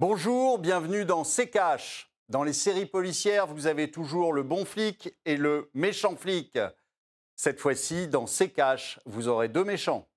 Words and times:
Bonjour, 0.00 0.58
bienvenue 0.58 1.04
dans 1.04 1.24
C'est. 1.24 2.10
Dans 2.30 2.42
les 2.42 2.54
séries 2.54 2.86
policières, 2.86 3.46
vous 3.46 3.66
avez 3.66 3.90
toujours 3.90 4.32
le 4.32 4.42
bon 4.42 4.64
flic 4.64 5.14
et 5.26 5.36
le 5.36 5.70
méchant 5.74 6.16
flic. 6.16 6.58
Cette 7.36 7.60
fois-ci, 7.60 8.08
dans 8.08 8.26
C'est 8.26 8.48
Cash, 8.48 8.98
vous 9.04 9.28
aurez 9.28 9.48
deux 9.48 9.62
méchants. 9.62 10.08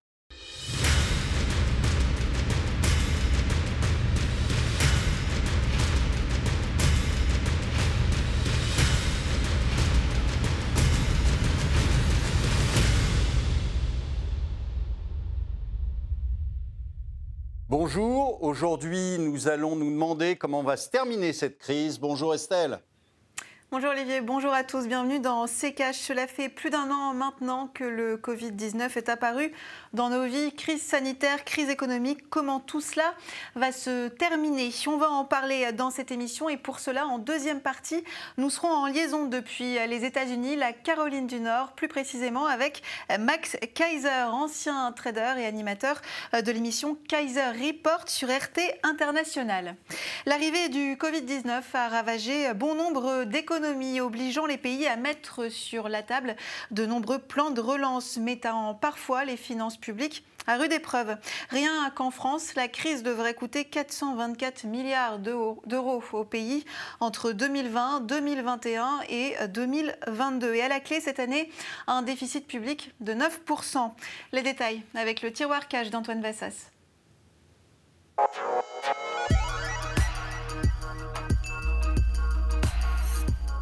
Bonjour, 17.95 18.41
aujourd'hui 18.41 19.19
nous 19.19 19.47
allons 19.47 19.75
nous 19.75 19.91
demander 19.91 20.35
comment 20.35 20.63
va 20.63 20.77
se 20.77 20.89
terminer 20.89 21.31
cette 21.31 21.59
crise. 21.59 21.99
Bonjour 21.99 22.33
Estelle. 22.33 22.79
Bonjour 23.73 23.89
Olivier, 23.89 24.21
bonjour 24.21 24.53
à 24.53 24.63
tous, 24.63 24.85
bienvenue 24.85 25.19
dans 25.19 25.47
CKH. 25.47 25.95
Cela 25.95 26.27
fait 26.27 26.47
plus 26.47 26.69
d'un 26.69 26.91
an 26.91 27.15
maintenant 27.15 27.71
que 27.73 27.83
le 27.83 28.17
Covid-19 28.17 28.95
est 28.99 29.09
apparu 29.09 29.51
dans 29.93 30.09
nos 30.09 30.25
vies. 30.25 30.53
Crise 30.53 30.83
sanitaire, 30.83 31.43
crise 31.43 31.69
économique, 31.69 32.29
comment 32.29 32.59
tout 32.59 32.81
cela 32.81 33.15
va 33.55 33.71
se 33.71 34.09
terminer? 34.09 34.69
On 34.85 34.97
va 34.97 35.09
en 35.09 35.25
parler 35.25 35.71
dans 35.71 35.89
cette 35.89 36.11
émission 36.11 36.49
et 36.49 36.57
pour 36.57 36.77
cela, 36.77 37.07
en 37.07 37.17
deuxième 37.17 37.61
partie, 37.61 38.03
nous 38.37 38.51
serons 38.51 38.69
en 38.69 38.85
liaison 38.85 39.25
depuis 39.25 39.75
les 39.87 40.05
États-Unis, 40.05 40.55
la 40.55 40.71
Caroline 40.71 41.25
du 41.25 41.39
Nord, 41.39 41.71
plus 41.71 41.87
précisément 41.87 42.45
avec 42.45 42.83
Max 43.19 43.57
Kaiser, 43.73 44.27
ancien 44.27 44.91
trader 44.91 45.33
et 45.39 45.47
animateur 45.47 45.99
de 46.31 46.51
l'émission 46.51 46.95
Kaiser 47.07 47.49
Report 47.59 48.07
sur 48.07 48.27
RT 48.27 48.59
International. 48.83 49.75
L'arrivée 50.27 50.69
du 50.69 50.95
Covid-19 50.95 51.63
a 51.73 51.87
ravagé 51.87 52.53
bon 52.53 52.75
nombre 52.75 53.23
d'économies 53.23 53.62
obligeant 54.01 54.45
les 54.45 54.57
pays 54.57 54.87
à 54.87 54.95
mettre 54.95 55.49
sur 55.49 55.89
la 55.89 56.03
table 56.03 56.35
de 56.71 56.85
nombreux 56.85 57.19
plans 57.19 57.51
de 57.51 57.61
relance, 57.61 58.17
mettant 58.17 58.73
parfois 58.75 59.25
les 59.25 59.37
finances 59.37 59.77
publiques 59.77 60.23
à 60.47 60.57
rude 60.57 60.73
épreuve. 60.73 61.15
Rien 61.49 61.89
qu'en 61.95 62.11
France, 62.11 62.55
la 62.55 62.67
crise 62.67 63.03
devrait 63.03 63.33
coûter 63.33 63.65
424 63.65 64.65
milliards 64.65 65.19
d'euros 65.19 66.03
au 66.11 66.23
pays 66.23 66.65
entre 66.99 67.31
2020, 67.31 68.01
2021 68.01 69.01
et 69.09 69.35
2022. 69.47 70.53
Et 70.53 70.61
à 70.61 70.67
la 70.67 70.79
clé 70.79 70.99
cette 70.99 71.19
année, 71.19 71.49
un 71.87 72.01
déficit 72.01 72.47
public 72.47 72.91
de 72.99 73.13
9%. 73.13 73.91
Les 74.31 74.41
détails 74.41 74.83
avec 74.95 75.21
le 75.21 75.31
tiroir 75.31 75.67
cash 75.67 75.89
d'Antoine 75.89 76.21
Vassas. 76.21 76.69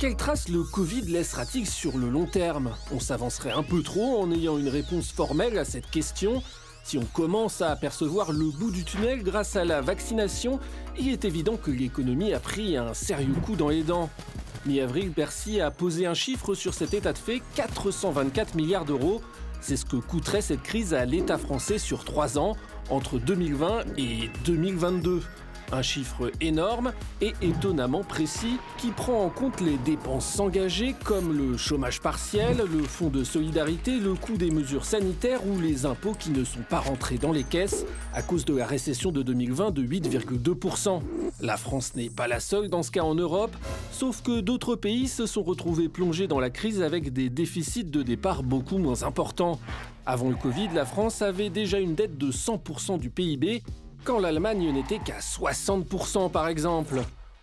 Quelle 0.01 0.15
trace 0.15 0.49
le 0.49 0.63
Covid 0.63 1.03
laissera-t-il 1.03 1.67
sur 1.69 1.95
le 1.95 2.09
long 2.09 2.25
terme? 2.25 2.71
On 2.91 2.99
s'avancerait 2.99 3.51
un 3.51 3.61
peu 3.61 3.83
trop 3.83 4.19
en 4.19 4.31
ayant 4.31 4.57
une 4.57 4.67
réponse 4.67 5.11
formelle 5.11 5.59
à 5.59 5.63
cette 5.63 5.91
question. 5.91 6.41
Si 6.83 6.97
on 6.97 7.05
commence 7.05 7.61
à 7.61 7.69
apercevoir 7.69 8.31
le 8.31 8.49
bout 8.49 8.71
du 8.71 8.83
tunnel 8.83 9.21
grâce 9.21 9.55
à 9.55 9.63
la 9.63 9.79
vaccination, 9.79 10.59
il 10.97 11.09
est 11.09 11.23
évident 11.23 11.55
que 11.55 11.69
l'économie 11.69 12.33
a 12.33 12.39
pris 12.39 12.77
un 12.77 12.95
sérieux 12.95 13.35
coup 13.45 13.55
dans 13.55 13.69
les 13.69 13.83
dents. 13.83 14.09
Mi-avril, 14.65 15.11
Bercy 15.11 15.61
a 15.61 15.69
posé 15.69 16.07
un 16.07 16.15
chiffre 16.15 16.55
sur 16.55 16.73
cet 16.73 16.95
état 16.95 17.13
de 17.13 17.19
fait 17.19 17.43
424 17.53 18.55
milliards 18.55 18.85
d'euros. 18.85 19.21
C'est 19.59 19.77
ce 19.77 19.85
que 19.85 19.97
coûterait 19.97 20.41
cette 20.41 20.63
crise 20.63 20.95
à 20.95 21.05
l'État 21.05 21.37
français 21.37 21.77
sur 21.77 22.05
trois 22.05 22.39
ans, 22.39 22.57
entre 22.89 23.19
2020 23.19 23.83
et 23.99 24.31
2022. 24.45 25.21
Un 25.73 25.81
chiffre 25.81 26.31
énorme 26.41 26.91
et 27.21 27.33
étonnamment 27.41 28.03
précis 28.03 28.57
qui 28.77 28.91
prend 28.91 29.23
en 29.23 29.29
compte 29.29 29.61
les 29.61 29.77
dépenses 29.77 30.37
engagées 30.37 30.95
comme 31.05 31.37
le 31.37 31.55
chômage 31.55 32.01
partiel, 32.01 32.57
le 32.57 32.83
fonds 32.83 33.07
de 33.07 33.23
solidarité, 33.23 33.97
le 33.97 34.15
coût 34.15 34.35
des 34.35 34.51
mesures 34.51 34.83
sanitaires 34.83 35.39
ou 35.47 35.61
les 35.61 35.85
impôts 35.85 36.13
qui 36.13 36.31
ne 36.31 36.43
sont 36.43 36.63
pas 36.69 36.79
rentrés 36.79 37.17
dans 37.17 37.31
les 37.31 37.43
caisses 37.43 37.85
à 38.13 38.21
cause 38.21 38.43
de 38.43 38.53
la 38.53 38.65
récession 38.65 39.13
de 39.13 39.21
2020 39.21 39.71
de 39.71 39.81
8,2%. 39.81 41.01
La 41.39 41.55
France 41.55 41.95
n'est 41.95 42.09
pas 42.09 42.27
la 42.27 42.41
seule 42.41 42.67
dans 42.67 42.83
ce 42.83 42.91
cas 42.91 43.03
en 43.03 43.15
Europe, 43.15 43.55
sauf 43.93 44.21
que 44.21 44.41
d'autres 44.41 44.75
pays 44.75 45.07
se 45.07 45.25
sont 45.25 45.43
retrouvés 45.43 45.87
plongés 45.87 46.27
dans 46.27 46.41
la 46.41 46.49
crise 46.49 46.81
avec 46.81 47.13
des 47.13 47.29
déficits 47.29 47.85
de 47.85 48.03
départ 48.03 48.43
beaucoup 48.43 48.77
moins 48.77 49.03
importants. 49.03 49.57
Avant 50.05 50.29
le 50.29 50.35
Covid, 50.35 50.69
la 50.73 50.85
France 50.85 51.21
avait 51.21 51.49
déjà 51.49 51.79
une 51.79 51.95
dette 51.95 52.17
de 52.17 52.31
100% 52.31 52.99
du 52.99 53.09
PIB 53.09 53.63
quand 54.03 54.19
l'Allemagne 54.19 54.71
n'était 54.71 54.99
qu'à 54.99 55.19
60% 55.19 56.31
par 56.31 56.47
exemple. 56.47 57.01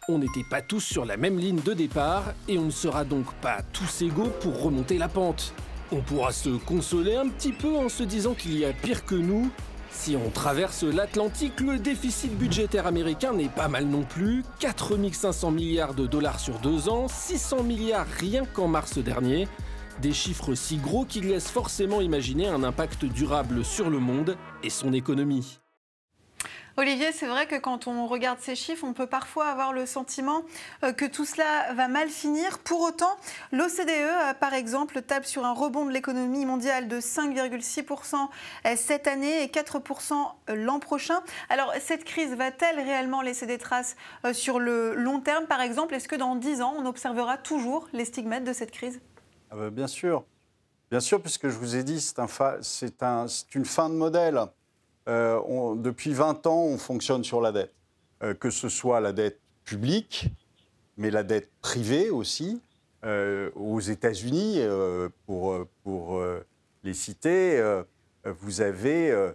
On 0.08 0.18
n'était 0.18 0.44
pas 0.48 0.62
tous 0.62 0.80
sur 0.80 1.04
la 1.04 1.16
même 1.16 1.38
ligne 1.38 1.60
de 1.60 1.74
départ 1.74 2.32
et 2.48 2.58
on 2.58 2.64
ne 2.64 2.70
sera 2.70 3.04
donc 3.04 3.32
pas 3.42 3.62
tous 3.72 4.02
égaux 4.02 4.30
pour 4.40 4.62
remonter 4.62 4.96
la 4.96 5.08
pente. 5.08 5.52
On 5.92 6.00
pourra 6.00 6.32
se 6.32 6.50
consoler 6.50 7.16
un 7.16 7.28
petit 7.28 7.52
peu 7.52 7.76
en 7.76 7.88
se 7.88 8.02
disant 8.02 8.34
qu'il 8.34 8.58
y 8.58 8.64
a 8.64 8.72
pire 8.72 9.04
que 9.04 9.14
nous. 9.14 9.50
Si 9.90 10.16
on 10.16 10.30
traverse 10.30 10.82
l'Atlantique, 10.82 11.60
le 11.60 11.78
déficit 11.78 12.36
budgétaire 12.36 12.86
américain 12.86 13.32
n'est 13.32 13.48
pas 13.48 13.68
mal 13.68 13.86
non 13.86 14.02
plus. 14.02 14.44
4500 14.60 15.50
milliards 15.50 15.94
de 15.94 16.06
dollars 16.06 16.40
sur 16.40 16.58
deux 16.58 16.88
ans, 16.88 17.08
600 17.08 17.62
milliards 17.62 18.06
rien 18.18 18.44
qu'en 18.44 18.68
mars 18.68 18.98
dernier. 18.98 19.48
Des 20.00 20.12
chiffres 20.12 20.54
si 20.54 20.76
gros 20.76 21.04
qu'ils 21.04 21.28
laissent 21.28 21.50
forcément 21.50 22.00
imaginer 22.00 22.48
un 22.48 22.62
impact 22.62 23.04
durable 23.04 23.64
sur 23.64 23.90
le 23.90 23.98
monde 23.98 24.36
et 24.62 24.70
son 24.70 24.92
économie. 24.92 25.58
Olivier, 26.78 27.10
c'est 27.10 27.26
vrai 27.26 27.46
que 27.46 27.56
quand 27.56 27.88
on 27.88 28.06
regarde 28.06 28.38
ces 28.38 28.54
chiffres, 28.54 28.84
on 28.84 28.92
peut 28.92 29.08
parfois 29.08 29.48
avoir 29.48 29.72
le 29.72 29.84
sentiment 29.84 30.42
euh, 30.84 30.92
que 30.92 31.04
tout 31.04 31.24
cela 31.24 31.72
va 31.74 31.88
mal 31.88 32.08
finir. 32.08 32.60
Pour 32.60 32.82
autant, 32.82 33.16
l'OCDE, 33.50 33.88
euh, 33.88 34.34
par 34.34 34.54
exemple, 34.54 35.02
tape 35.02 35.24
sur 35.24 35.44
un 35.44 35.52
rebond 35.52 35.86
de 35.86 35.90
l'économie 35.90 36.46
mondiale 36.46 36.86
de 36.86 37.00
5,6% 37.00 38.14
euh, 38.66 38.74
cette 38.76 39.08
année 39.08 39.42
et 39.42 39.46
4% 39.48 40.14
l'an 40.54 40.78
prochain. 40.78 41.20
Alors, 41.48 41.72
cette 41.80 42.04
crise 42.04 42.34
va-t-elle 42.34 42.78
réellement 42.78 43.22
laisser 43.22 43.46
des 43.46 43.58
traces 43.58 43.96
sur 44.32 44.60
le 44.60 44.94
long 44.94 45.18
terme, 45.18 45.46
par 45.46 45.60
exemple 45.60 45.96
Est-ce 45.96 46.06
que 46.06 46.14
dans 46.14 46.36
10 46.36 46.62
ans, 46.62 46.74
on 46.78 46.86
observera 46.86 47.38
toujours 47.38 47.88
les 47.92 48.04
stigmates 48.04 48.44
de 48.44 48.52
cette 48.52 48.70
crise? 48.70 49.00
Ah 49.50 49.56
bah, 49.56 49.70
Bien 49.70 49.88
sûr. 49.88 50.24
Bien 50.92 51.00
sûr, 51.00 51.20
puisque 51.20 51.48
je 51.48 51.58
vous 51.58 51.74
ai 51.74 51.82
dit, 51.82 52.00
c'est 52.00 53.02
un, 53.02 53.26
une 53.54 53.64
fin 53.64 53.90
de 53.90 53.94
modèle. 53.94 54.38
Euh, 55.08 55.74
depuis 55.76 56.12
20 56.12 56.46
ans, 56.46 56.64
on 56.64 56.78
fonctionne 56.78 57.24
sur 57.24 57.40
la 57.40 57.52
dette. 57.52 57.74
Euh, 58.22 58.34
que 58.34 58.50
ce 58.50 58.68
soit 58.68 59.00
la 59.00 59.12
dette 59.12 59.40
publique, 59.64 60.28
mais 60.96 61.10
la 61.10 61.22
dette 61.22 61.50
privée 61.60 62.10
aussi. 62.10 62.60
Euh, 63.04 63.50
aux 63.54 63.80
États-Unis, 63.80 64.58
pour, 65.26 65.56
pour 65.84 66.20
les 66.82 66.94
citer, 66.94 67.62
vous 68.24 68.60
avez 68.60 69.32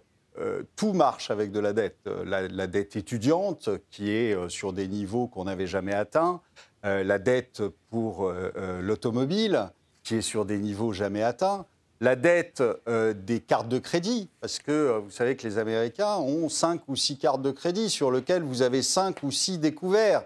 tout 0.76 0.92
marche 0.92 1.32
avec 1.32 1.52
de 1.52 1.60
la 1.60 1.72
dette. 1.72 2.10
La, 2.26 2.68
dette 2.68 2.98
étudiante, 2.98 3.70
qui 3.90 4.12
est 4.12 4.50
sur 4.50 4.74
des 4.74 4.90
niveaux 4.90 5.28
qu'on 5.28 5.46
n'avait 5.46 5.68
jamais 5.68 5.94
atteints, 5.94 6.42
la 6.84 7.20
dette 7.20 7.64
pour 7.90 8.34
l'automobile, 8.82 9.72
qui 10.04 10.16
est 10.16 10.22
sur 10.22 10.44
des 10.44 10.60
niveaux 10.60 10.92
jamais 10.92 11.24
atteints, 11.24 11.66
la 12.04 12.18
dette 12.18 12.62
euh, 12.90 13.14
des 13.14 13.40
cartes 13.40 13.70
de 13.70 13.80
crédit, 13.80 14.30
parce 14.42 14.60
que 14.60 14.72
euh, 14.72 15.00
vous 15.00 15.10
savez 15.10 15.38
que 15.38 15.48
les 15.48 15.58
Américains 15.58 16.18
ont 16.18 16.50
cinq 16.50 16.82
ou 16.90 16.98
six 16.98 17.18
cartes 17.18 17.42
de 17.42 17.52
crédit 17.52 17.90
sur 17.90 18.12
lesquelles 18.12 18.44
vous 18.44 18.62
avez 18.62 18.82
cinq 18.82 19.24
ou 19.24 19.32
six 19.32 19.58
découverts. 19.58 20.26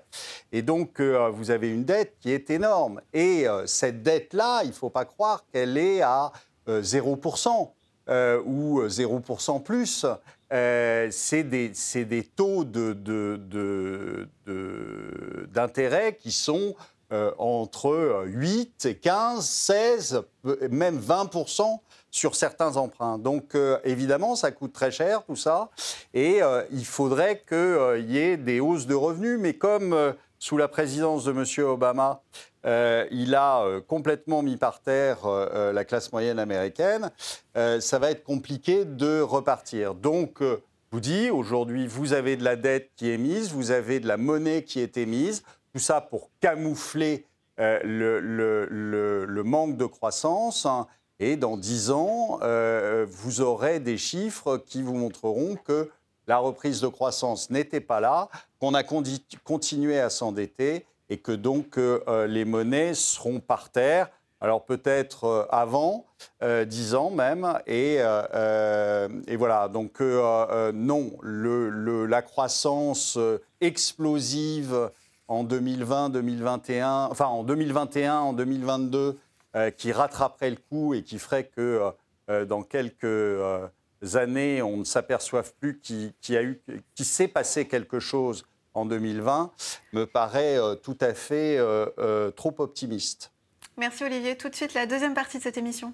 Et 0.51 0.63
donc, 0.63 0.99
euh, 0.99 1.29
vous 1.29 1.51
avez 1.51 1.69
une 1.69 1.85
dette 1.85 2.15
qui 2.19 2.31
est 2.31 2.49
énorme. 2.49 2.99
Et 3.13 3.45
cette 3.67 4.01
dette-là, 4.01 4.61
il 4.63 4.69
ne 4.69 4.73
faut 4.73 4.89
pas 4.89 5.05
croire 5.05 5.45
qu'elle 5.53 5.77
est 5.77 6.01
à 6.01 6.31
0% 6.67 7.69
ou 8.45 8.81
0% 8.81 9.63
plus. 9.63 10.05
c'est 11.11 11.43
des, 11.43 12.23
taux 12.35 12.63
d'intérêt 15.53 16.17
qui 16.19 16.31
sont 16.31 16.75
euh, 17.13 17.31
entre 17.37 18.25
8 18.25 18.85
et 18.85 18.95
15, 18.95 19.45
16, 19.45 20.23
même 20.69 20.99
20% 20.99 21.79
sur 22.11 22.35
certains 22.35 22.75
emprunts. 22.75 23.17
Donc 23.17 23.55
euh, 23.55 23.77
évidemment, 23.85 24.35
ça 24.35 24.51
coûte 24.51 24.73
très 24.73 24.91
cher 24.91 25.23
tout 25.23 25.37
ça, 25.37 25.69
et 26.13 26.43
euh, 26.43 26.63
il 26.69 26.85
faudrait 26.85 27.41
qu'il 27.47 28.11
y 28.11 28.17
ait 28.17 28.35
des 28.35 28.59
hausses 28.59 28.87
de 28.87 28.95
revenus, 28.95 29.39
mais 29.39 29.53
comme 29.53 30.15
sous 30.37 30.57
la 30.57 30.67
présidence 30.67 31.23
de 31.23 31.31
M. 31.31 31.65
Obama, 31.65 32.21
il 32.65 33.33
a 33.35 33.63
complètement 33.87 34.41
mis 34.41 34.57
par 34.57 34.81
terre 34.81 35.19
la 35.73 35.85
classe 35.85 36.11
moyenne 36.11 36.39
américaine, 36.39 37.11
ça 37.55 37.99
va 37.99 38.11
être 38.11 38.25
compliqué 38.25 38.83
de 38.83 39.21
repartir. 39.21 39.95
Donc, 39.95 40.43
vous 40.91 40.99
dis, 41.01 41.29
aujourd'hui, 41.29 41.85
vous 41.85 42.13
avez 42.13 42.37
de 42.37 42.43
la 42.43 42.55
dette 42.55 42.91
qui 42.95 43.11
est 43.11 43.17
mise, 43.17 43.51
vous 43.51 43.71
avez 43.71 43.99
de 43.99 44.07
la 44.07 44.15
monnaie 44.15 44.63
qui 44.63 44.79
est 44.79 44.95
émise, 44.97 45.43
tout 45.77 45.83
ça 45.83 46.01
pour 46.01 46.31
camoufler 46.39 47.23
euh, 47.59 47.79
le, 47.83 49.43
manque 49.43 49.77
de 49.77 49.85
croissance. 49.85 50.65
Hein. 50.65 50.87
et 51.19 51.35
dans 51.35 51.55
dix 51.55 51.91
ans, 51.91 52.39
euh, 52.41 53.05
vous 53.07 53.41
aurez 53.41 53.79
des 53.79 53.99
chiffres 53.99 54.57
qui 54.57 54.81
vous 54.81 54.95
montreront 54.95 55.55
que 55.55 55.91
la 56.25 56.39
reprise 56.39 56.81
de 56.81 56.87
croissance 56.87 57.51
n'était 57.51 57.79
pas 57.79 57.99
là, 57.99 58.27
qu'on 58.59 58.73
a 58.73 58.81
continué 59.43 59.99
à 59.99 60.09
s'endetter 60.09 60.87
et 61.09 61.17
que 61.17 61.31
donc 61.31 61.77
les 61.77 62.43
monnaies 62.43 62.95
seront 62.95 63.39
par 63.39 63.69
terre 63.69 64.09
alors 64.39 64.65
peut-être 64.65 65.23
euh, 65.23 65.45
avant, 65.49 66.05
euh, 66.43 66.63
dix 66.63 66.93
ans 66.93 67.09
même, 67.09 67.59
et, 67.65 67.97
euh, 67.99 69.07
voilà. 69.37 69.67
Donc 69.67 69.99
non, 69.99 71.11
la 71.23 72.21
croissance 72.21 73.17
explosive 73.61 74.91
en 75.27 75.43
2020, 75.43 76.09
2021, 76.09 77.07
enfin 77.11 77.25
en 77.25 77.43
2021, 77.43 78.19
en 78.19 78.33
2022, 78.33 79.19
qui 79.77 79.91
rattraperait 79.91 80.51
le 80.51 80.57
coup 80.69 80.93
et 80.93 81.03
qui 81.03 81.19
ferait 81.19 81.45
que 81.45 81.91
dans 82.45 82.63
quelques 82.63 83.39
années, 84.13 84.61
on 84.61 84.77
ne 84.77 84.83
s'aperçoive 84.83 85.53
plus 85.59 85.79
qu'il 85.79 86.13
s'est 86.95 87.27
passé 87.27 87.67
quelque 87.67 87.99
chose 87.99 88.45
en 88.73 88.85
2020, 88.85 89.51
me 89.93 90.05
paraît 90.05 90.57
tout 90.83 90.97
à 91.01 91.13
fait 91.13 91.59
trop 92.35 92.55
optimiste. 92.59 93.31
Merci 93.77 94.03
Olivier. 94.03 94.37
Tout 94.37 94.49
de 94.49 94.55
suite, 94.55 94.73
la 94.73 94.85
deuxième 94.85 95.13
partie 95.13 95.37
de 95.37 95.43
cette 95.43 95.57
émission. 95.57 95.93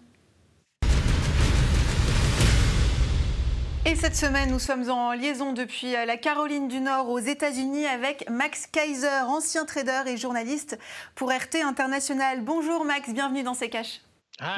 Et 3.86 3.96
cette 3.96 4.16
semaine, 4.16 4.50
nous 4.50 4.60
sommes 4.60 4.90
en 4.90 5.12
liaison 5.12 5.52
depuis 5.52 5.92
la 5.92 6.16
Caroline 6.16 6.70
du 6.70 6.80
Nord 6.80 7.10
aux 7.10 7.20
États-Unis 7.20 7.86
avec 7.86 8.30
Max 8.30 8.66
Kaiser, 8.66 9.26
ancien 9.28 9.66
trader 9.66 10.10
et 10.10 10.16
journaliste 10.16 10.80
pour 11.16 11.30
RT 11.30 11.62
International. 11.62 12.42
Bonjour 12.46 12.86
Max, 12.86 13.14
bienvenue 13.14 13.44
dans 13.44 13.54
ces 13.54 13.68
caches. 13.68 14.00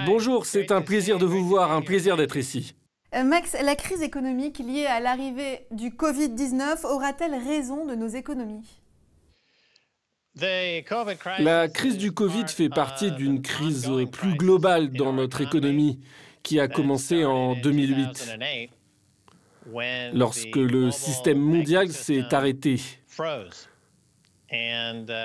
Bonjour, 0.06 0.45
c'est 0.45 0.72
un 0.72 0.83
plaisir 0.83 1.18
de 1.18 1.25
vous 1.25 1.44
voir, 1.44 1.72
un 1.72 1.81
plaisir 1.81 2.18
d'être 2.18 2.38
ici. 2.38 2.75
Euh, 3.16 3.24
Max, 3.24 3.56
la 3.60 3.75
crise 3.75 4.04
économique 4.04 4.60
liée 4.60 4.86
à 4.86 5.00
l'arrivée 5.00 5.66
du 5.71 5.89
Covid-19 5.89 6.86
aura-t-elle 6.86 7.33
raison 7.33 7.86
de 7.88 7.95
nos 7.95 8.07
économies? 8.07 8.80
La 11.39 11.68
crise 11.68 11.98
du 11.98 12.12
Covid 12.12 12.48
fait 12.48 12.69
partie 12.69 13.12
d'une 13.12 13.42
crise 13.42 13.89
plus 14.12 14.36
globale 14.36 14.92
dans 14.92 15.13
notre 15.13 15.42
économie 15.42 16.00
qui 16.44 16.60
a 16.60 16.68
commencé 16.68 17.25
en 17.25 17.56
2008, 17.56 18.38
lorsque 20.14 20.56
le 20.56 20.92
système 20.92 21.40
mondial 21.40 21.90
s'est 21.90 22.34
arrêté. 22.34 22.80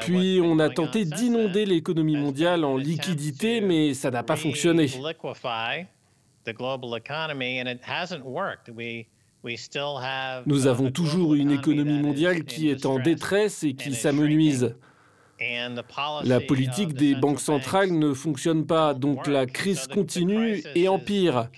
Puis 0.03 0.41
on 0.43 0.59
a 0.59 0.71
tenté 0.71 1.05
d'inonder 1.05 1.67
l'économie 1.67 2.17
mondiale 2.17 2.65
en 2.65 2.77
liquidité, 2.77 3.61
mais 3.61 3.95
ça 3.95 4.11
n'a 4.11 4.23
pas 4.23 4.37
fonctionné. 4.37 4.91
Nous 10.47 10.67
avons 10.67 10.91
toujours 10.91 11.35
une 11.35 11.51
économie 11.51 12.03
mondiale 12.03 12.45
qui 12.45 12.69
est 12.69 12.87
en 12.87 12.99
détresse 12.99 13.63
et 13.63 13.75
qui 13.75 13.95
s'amenuise. 13.95 14.75
La 16.25 16.41
politique 16.41 16.93
des 16.95 17.15
banques 17.15 17.41
centrales 17.41 17.93
ne 17.93 18.13
fonctionne 18.13 18.67
pas, 18.67 18.93
donc 18.93 19.27
la 19.27 19.47
crise 19.47 19.87
continue 19.87 20.63
et 20.75 20.89
empire. 20.89 21.49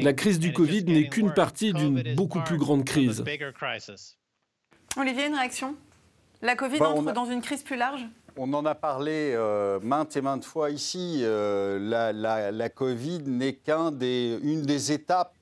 La 0.00 0.12
crise 0.12 0.38
du 0.38 0.52
Covid 0.52 0.84
n'est 0.84 1.08
qu'une 1.08 1.32
partie 1.32 1.72
d'une 1.72 2.14
beaucoup 2.14 2.40
plus 2.40 2.58
grande 2.58 2.84
crise. 2.84 3.24
Olivier, 4.98 5.26
une 5.26 5.34
réaction? 5.34 5.74
La 6.42 6.56
Covid 6.56 6.78
bah, 6.78 6.90
entre 6.90 7.12
dans 7.12 7.24
une 7.24 7.40
crise 7.40 7.62
plus 7.62 7.76
large? 7.76 8.06
On 8.36 8.52
en 8.52 8.66
a 8.66 8.74
parlé 8.74 9.32
euh, 9.34 9.80
maintes 9.80 10.16
et 10.16 10.20
maintes 10.20 10.44
fois 10.44 10.70
ici. 10.70 11.20
Euh, 11.22 11.78
la, 11.80 12.68
Covid 12.68 13.22
n'est 13.26 13.54
qu'une 13.54 13.92
des, 13.92 14.38
des 14.38 14.92
étapes 14.92 15.34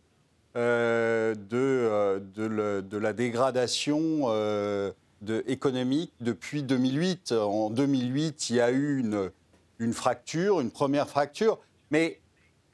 euh, 0.56 1.34
de, 1.34 2.20
de, 2.80 2.98
la 2.98 3.12
dégradation 3.12 4.28
économique 5.46 6.12
depuis 6.20 6.62
2008. 6.62 7.32
En 7.32 7.70
2008, 7.70 8.50
il 8.50 8.56
y 8.56 8.60
a 8.60 8.70
eu 8.70 9.00
une, 9.78 9.92
fracture, 9.92 10.60
une 10.60 10.70
première 10.70 11.08
fracture. 11.08 11.58
Mais 11.90 12.20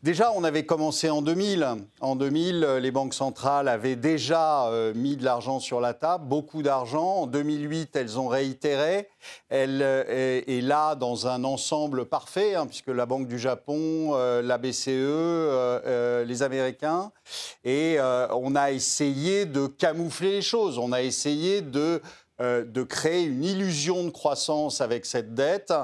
Déjà, 0.02 0.32
on 0.35 0.44
avait 0.44 0.64
commencé 0.64 1.11
en 1.11 1.20
2000. 1.20 1.67
En 2.00 2.17
2000, 2.17 2.79
les 2.81 2.91
banques 2.91 3.12
centrales 3.12 3.69
avaient 3.69 3.97
déjà 3.97 4.69
euh, 4.69 4.94
mis 4.94 5.14
de 5.14 5.25
l'argent 5.26 5.61
sur 5.61 5.79
la 5.79 5.93
table, 5.93 6.25
beaucoup 6.25 6.62
d'argent. 6.62 7.17
En 7.17 7.26
2008, 7.26 7.94
elles 7.97 8.19
ont 8.19 8.29
réitéré. 8.29 9.11
Elle 9.50 9.82
euh, 9.82 10.41
est, 10.47 10.62
là 10.62 10.94
dans 10.94 11.26
un 11.26 11.44
ensemble 11.44 12.06
parfait, 12.06 12.55
hein, 12.55 12.67
puisque 12.67 12.88
la 12.88 13.05
Banque 13.05 13.29
du 13.29 13.38
Japon, 13.38 14.12
euh, 14.14 14.41
la 14.41 14.56
BCE, 14.56 16.26
les 16.26 16.43
Américains. 16.43 17.12
Et 17.64 17.99
on 18.00 18.56
a 18.56 18.70
essayé 18.70 19.44
de 19.44 19.67
camoufler 19.67 20.31
les 20.31 20.43
choses. 20.43 20.79
On 20.79 20.93
a 20.93 21.02
essayé 21.02 21.61
de 21.61 22.00
euh, 22.40 22.64
de 22.64 22.82
créer 22.82 23.25
une 23.25 23.44
illusion 23.44 24.02
de 24.02 24.08
croissance 24.08 24.81
avec 24.81 25.04
cette 25.04 25.34
dette 25.34 25.75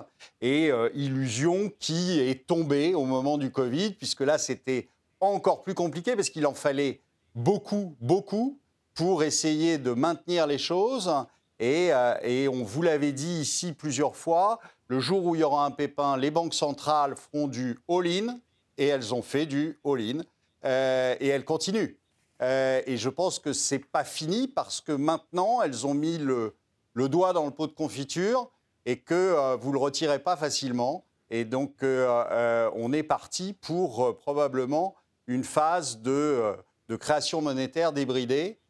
et 0.40 0.70
euh, 0.70 0.88
illusion 0.94 1.70
qui 1.78 2.18
est 2.18 2.46
tombée 2.46 2.94
au 2.94 3.04
moment 3.04 3.36
du 3.36 3.50
Covid, 3.50 3.90
puisque 3.90 4.22
là, 4.22 4.38
c'était 4.38 4.88
encore 5.20 5.62
plus 5.62 5.74
compliqué 5.74 6.16
parce 6.16 6.30
qu'il 6.30 6.46
en 6.46 6.54
fallait 6.54 7.02
beaucoup, 7.34 7.94
beaucoup 8.00 8.58
pour 8.94 9.22
essayer 9.22 9.76
de 9.76 9.90
maintenir 9.90 10.46
les 10.46 10.56
choses. 10.56 11.12
Et, 11.58 11.92
euh, 11.92 12.14
et 12.22 12.48
on 12.48 12.64
vous 12.64 12.80
l'avait 12.80 13.12
dit 13.12 13.40
ici 13.40 13.74
plusieurs 13.74 14.16
fois, 14.16 14.58
le 14.88 14.98
jour 14.98 15.26
où 15.26 15.34
il 15.34 15.42
y 15.42 15.44
aura 15.44 15.66
un 15.66 15.70
pépin, 15.70 16.16
les 16.16 16.30
banques 16.30 16.54
centrales 16.54 17.16
feront 17.16 17.48
du 17.48 17.78
all-in, 17.86 18.38
et 18.78 18.86
elles 18.86 19.12
ont 19.12 19.22
fait 19.22 19.44
du 19.44 19.78
all-in, 19.84 20.20
et 20.64 21.28
elles 21.28 21.44
continuent. 21.44 21.96
Euh, 22.42 22.82
et 22.86 22.96
je 22.96 23.08
pense 23.08 23.38
que 23.38 23.52
c'est 23.52 23.78
pas 23.78 24.04
fini 24.04 24.48
parce 24.48 24.80
que 24.80 24.92
maintenant, 24.92 25.62
elles 25.62 25.86
ont 25.86 25.94
mis 25.94 26.18
le, 26.18 26.54
doigt 26.94 27.32
dans 27.32 27.44
le 27.44 27.50
pot 27.50 27.66
de 27.66 27.72
confiture 27.72 28.50
et 28.84 28.98
que 29.00 29.14
euh, 29.14 29.56
vous 29.56 29.72
le 29.72 29.78
retirez 29.78 30.18
pas 30.18 30.36
facilement. 30.36 31.04
Et 31.30 31.44
donc, 31.44 31.82
euh, 31.82 32.70
on 32.74 32.92
est 32.92 33.02
parti 33.02 33.52
pour 33.52 34.16
probablement 34.18 34.94
une 35.26 35.44
phase 35.44 36.00
de, 36.02 36.54
de, 36.88 36.96
création 36.96 37.42
monétaire 37.42 37.92
débridée 37.92 38.60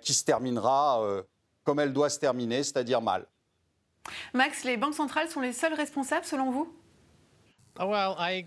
qui 0.00 0.14
se 0.14 0.24
terminera 0.24 1.04
comme 1.64 1.80
elle 1.80 1.92
doit 1.92 2.08
se 2.08 2.18
terminer, 2.18 2.62
c'est-à-dire 2.62 3.02
mal. 3.02 3.26
Max, 4.32 4.64
les 4.64 4.78
banques 4.78 4.94
centrales 4.94 5.28
sont 5.28 5.40
les 5.40 5.52
seules 5.52 5.74
responsables 5.74 6.24
selon 6.24 6.50
vous? 6.50 6.72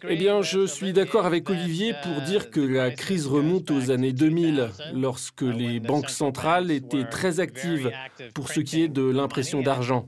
Eh 0.09 0.15
bien, 0.15 0.41
je 0.41 0.65
suis 0.65 0.93
d'accord 0.93 1.25
avec 1.25 1.49
Olivier 1.49 1.93
pour 2.03 2.21
dire 2.21 2.49
que 2.49 2.59
la 2.59 2.91
crise 2.91 3.27
remonte 3.27 3.71
aux 3.71 3.89
années 3.91 4.11
2000, 4.11 4.69
lorsque 4.93 5.41
les 5.41 5.79
banques 5.79 6.09
centrales 6.09 6.69
étaient 6.71 7.05
très 7.05 7.39
actives 7.39 7.91
pour 8.33 8.49
ce 8.49 8.59
qui 8.59 8.81
est 8.81 8.89
de 8.89 9.03
l'impression 9.03 9.61
d'argent. 9.61 10.05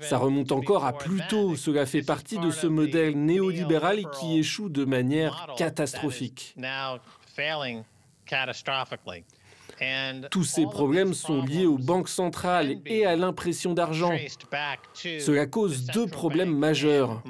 Ça 0.00 0.18
remonte 0.18 0.52
encore 0.52 0.84
à 0.84 0.96
plus 0.96 1.20
tôt. 1.28 1.56
Cela 1.56 1.84
fait 1.84 2.02
partie 2.02 2.38
de 2.38 2.50
ce 2.50 2.66
modèle 2.66 3.18
néolibéral 3.18 4.04
qui 4.18 4.38
échoue 4.38 4.68
de 4.68 4.84
manière 4.84 5.48
catastrophique. 5.56 6.54
Tous 10.30 10.44
ces 10.44 10.64
problèmes 10.64 11.14
sont 11.14 11.42
liés 11.42 11.66
aux 11.66 11.78
banques 11.78 12.08
centrales 12.08 12.76
et 12.86 13.04
à 13.04 13.16
l'impression 13.16 13.74
d'argent. 13.74 14.12
Cela 14.94 15.46
cause 15.46 15.86
deux 15.86 16.06
problèmes 16.06 16.56
majeurs. 16.56 17.22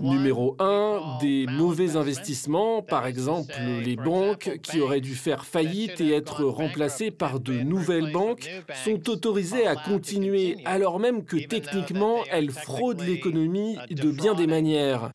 Numéro 0.00 0.56
un, 0.58 1.18
des 1.20 1.46
mauvais 1.46 1.96
investissements, 1.96 2.82
par 2.82 3.06
exemple 3.06 3.52
les 3.84 3.96
banques 3.96 4.58
qui 4.62 4.80
auraient 4.80 5.00
dû 5.00 5.14
faire 5.14 5.44
faillite 5.44 6.00
et 6.00 6.12
être 6.12 6.44
remplacées 6.44 7.10
par 7.10 7.40
de 7.40 7.52
nouvelles 7.52 8.10
banques, 8.10 8.48
sont 8.84 9.08
autorisées 9.08 9.66
à 9.66 9.76
continuer 9.76 10.58
alors 10.64 10.98
même 10.98 11.24
que 11.24 11.36
techniquement 11.36 12.24
elles 12.30 12.50
fraudent 12.50 13.02
l'économie 13.02 13.76
de 13.90 14.10
bien 14.10 14.34
des 14.34 14.46
manières. 14.46 15.10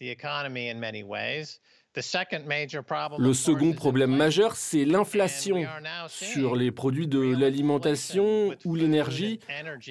Le 1.96 3.34
second 3.34 3.74
problème 3.74 4.16
majeur, 4.16 4.56
c'est 4.56 4.86
l'inflation 4.86 5.66
sur 6.08 6.56
les 6.56 6.72
produits 6.72 7.08
de 7.08 7.20
l'alimentation 7.20 8.54
ou 8.66 8.76
l'énergie, 8.76 9.40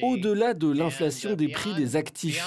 au-delà 0.02 0.54
de 0.54 0.70
l'inflation 0.70 1.34
des 1.34 1.48
prix 1.48 1.74
des 1.74 1.96
actifs. 1.96 2.44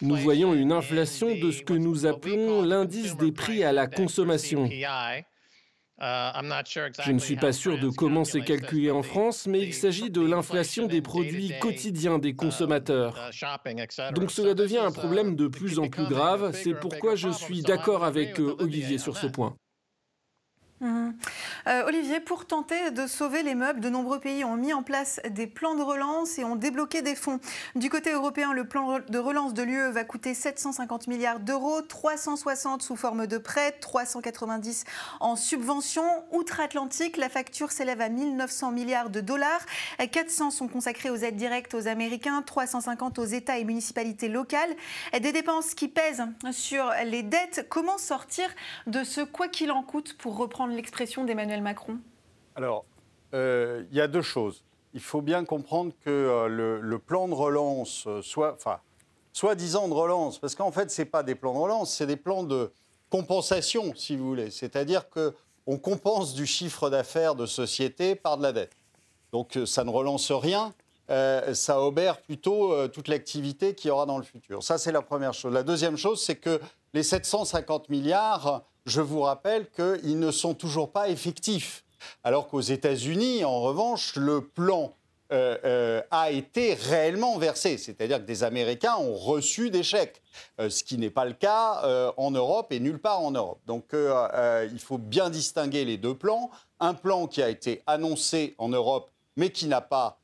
Nous 0.00 0.16
voyons 0.16 0.54
une 0.54 0.72
inflation 0.72 1.34
de 1.34 1.50
ce 1.50 1.62
que 1.62 1.74
nous 1.74 2.06
appelons 2.06 2.62
l'indice 2.62 3.16
des 3.16 3.32
prix 3.32 3.62
à 3.64 3.72
la 3.72 3.86
consommation. 3.86 4.68
Uh, 6.00 6.30
Je 7.04 7.10
ne 7.10 7.18
suis 7.18 7.34
pas 7.34 7.52
sûr 7.52 7.76
de 7.78 7.88
comment 7.88 8.24
c'est 8.24 8.42
calculé 8.42 8.92
en 8.92 9.02
France, 9.02 9.48
mais 9.48 9.62
il 9.62 9.74
s'agit 9.74 10.10
de 10.10 10.20
l'inflation 10.20 10.86
des 10.86 11.02
produits 11.02 11.52
quotidiens 11.60 12.20
des 12.20 12.28
uh, 12.28 12.36
consommateurs. 12.36 13.30
Donc 14.14 14.30
cela 14.30 14.54
devient 14.54 14.78
un 14.78 14.92
problème 14.92 15.34
de 15.34 15.48
plus 15.48 15.80
en 15.80 15.88
plus 15.88 16.06
grave. 16.06 16.52
C'est 16.54 16.74
pourquoi 16.74 17.16
je 17.16 17.30
suis 17.30 17.62
d'accord 17.62 18.04
avec 18.04 18.38
euh, 18.38 18.54
Olivier 18.60 18.98
sur 18.98 19.16
ce 19.16 19.26
point. 19.26 19.56
Mhm. 20.80 21.14
Olivier, 21.86 22.20
pour 22.20 22.46
tenter 22.46 22.90
de 22.92 23.06
sauver 23.06 23.42
les 23.42 23.54
meubles, 23.54 23.80
de 23.80 23.88
nombreux 23.88 24.20
pays 24.20 24.44
ont 24.44 24.56
mis 24.56 24.72
en 24.72 24.82
place 24.82 25.20
des 25.30 25.46
plans 25.46 25.74
de 25.74 25.82
relance 25.82 26.38
et 26.38 26.44
ont 26.44 26.56
débloqué 26.56 27.02
des 27.02 27.14
fonds. 27.14 27.40
Du 27.74 27.90
côté 27.90 28.12
européen, 28.12 28.52
le 28.52 28.64
plan 28.64 29.00
de 29.06 29.18
relance 29.18 29.54
de 29.54 29.62
l'UE 29.62 29.90
va 29.90 30.04
coûter 30.04 30.34
750 30.34 31.08
milliards 31.08 31.40
d'euros, 31.40 31.82
360 31.82 32.82
sous 32.82 32.96
forme 32.96 33.26
de 33.26 33.38
prêts, 33.38 33.72
390 33.72 34.84
en 35.20 35.36
subventions. 35.36 36.08
Outre-Atlantique, 36.32 37.16
la 37.16 37.28
facture 37.28 37.72
s'élève 37.72 38.00
à 38.00 38.08
1900 38.08 38.70
milliards 38.70 39.10
de 39.10 39.20
dollars. 39.20 39.60
400 40.10 40.50
sont 40.50 40.68
consacrés 40.68 41.10
aux 41.10 41.16
aides 41.16 41.36
directes 41.36 41.74
aux 41.74 41.88
Américains, 41.88 42.42
350 42.42 43.18
aux 43.18 43.24
États 43.24 43.58
et 43.58 43.64
municipalités 43.64 44.28
locales. 44.28 44.74
Des 45.12 45.32
dépenses 45.32 45.74
qui 45.74 45.88
pèsent 45.88 46.24
sur 46.52 46.90
les 47.04 47.22
dettes. 47.22 47.66
Comment 47.68 47.98
sortir 47.98 48.48
de 48.86 49.04
ce 49.04 49.20
quoi 49.20 49.48
qu'il 49.48 49.70
en 49.70 49.82
coûte, 49.82 50.16
pour 50.16 50.36
reprendre 50.36 50.67
l'expression 50.74 51.24
d'Emmanuel 51.24 51.62
Macron? 51.62 51.98
Alors, 52.56 52.84
euh, 53.34 53.84
il 53.90 53.96
y 53.96 54.00
a 54.00 54.08
deux 54.08 54.22
choses. 54.22 54.64
Il 54.94 55.00
faut 55.00 55.20
bien 55.20 55.44
comprendre 55.44 55.92
que 56.04 56.10
euh, 56.10 56.80
le, 56.80 56.98
plan 56.98 57.28
de 57.28 57.34
relance, 57.34 58.04
euh, 58.06 58.22
soit, 58.22 58.54
enfin, 58.54 58.80
soi-disant 59.32 59.88
de 59.88 59.94
relance, 59.94 60.38
parce 60.38 60.54
qu'en 60.54 60.72
fait, 60.72 60.90
ce 60.90 61.02
n'est 61.02 61.06
pas 61.06 61.22
des 61.22 61.34
plans 61.34 61.52
de 61.52 61.58
relance, 61.58 61.94
c'est 61.94 62.06
des 62.06 62.16
plans 62.16 62.42
de 62.42 62.72
compensation, 63.10 63.92
si 63.94 64.16
vous 64.16 64.26
voulez. 64.26 64.50
C'est-à-dire 64.50 65.08
qu'on 65.10 65.78
compense 65.78 66.34
du 66.34 66.46
chiffre 66.46 66.90
d'affaires 66.90 67.34
de 67.34 67.46
société 67.46 68.14
par 68.14 68.38
de 68.38 68.42
la 68.42 68.52
dette. 68.52 68.72
Donc 69.32 69.58
ça 69.66 69.84
ne 69.84 69.90
relance 69.90 70.32
rien, 70.32 70.72
ça 71.08 71.82
obère 71.82 72.22
plutôt 72.22 72.88
toute 72.88 73.08
l'activité 73.08 73.74
qu'il 73.74 73.88
y 73.88 73.90
aura 73.90 74.06
dans 74.06 74.16
le 74.16 74.24
futur. 74.24 74.62
Ça, 74.62 74.78
c'est 74.78 74.92
la 74.92 75.02
première 75.02 75.34
chose. 75.34 75.52
La 75.52 75.62
deuxième 75.62 75.98
chose, 75.98 76.22
c'est 76.22 76.36
que 76.36 76.60
les 76.94 77.02
750 77.02 77.90
milliards, 77.90 78.64
je 78.88 79.00
vous 79.00 79.20
rappelle 79.20 79.66
qu'ils 79.70 80.18
ne 80.18 80.30
sont 80.30 80.54
toujours 80.54 80.90
pas 80.90 81.08
effectifs. 81.08 81.84
Alors 82.24 82.48
qu'aux 82.48 82.60
États-Unis, 82.60 83.44
en 83.44 83.60
revanche, 83.60 84.16
le 84.16 84.40
plan 84.40 84.94
euh, 85.30 85.58
euh, 85.64 86.02
a 86.10 86.30
été 86.30 86.72
réellement 86.72 87.36
versé. 87.38 87.76
C'est-à-dire 87.76 88.18
que 88.18 88.24
des 88.24 88.44
Américains 88.44 88.96
ont 88.96 89.14
reçu 89.14 89.68
des 89.68 89.82
chèques, 89.82 90.22
euh, 90.58 90.70
ce 90.70 90.82
qui 90.82 90.96
n'est 90.96 91.10
pas 91.10 91.26
le 91.26 91.34
cas 91.34 92.12
en 92.16 92.30
Europe 92.30 92.72
et 92.72 92.80
nulle 92.80 92.98
part 92.98 93.20
en 93.20 93.30
Europe. 93.30 93.60
Donc 93.66 93.90
il 93.92 94.80
faut 94.80 94.98
bien 94.98 95.28
distinguer 95.28 95.84
les 95.84 95.98
deux 95.98 96.14
plans. 96.14 96.50
Un 96.80 96.94
plan 96.94 97.26
qui 97.26 97.42
a 97.42 97.50
été 97.50 97.82
annoncé 97.86 98.54
en 98.58 98.68
Europe, 98.68 99.10
mais 99.36 99.50
qui 99.50 99.68
pas, 99.90 100.18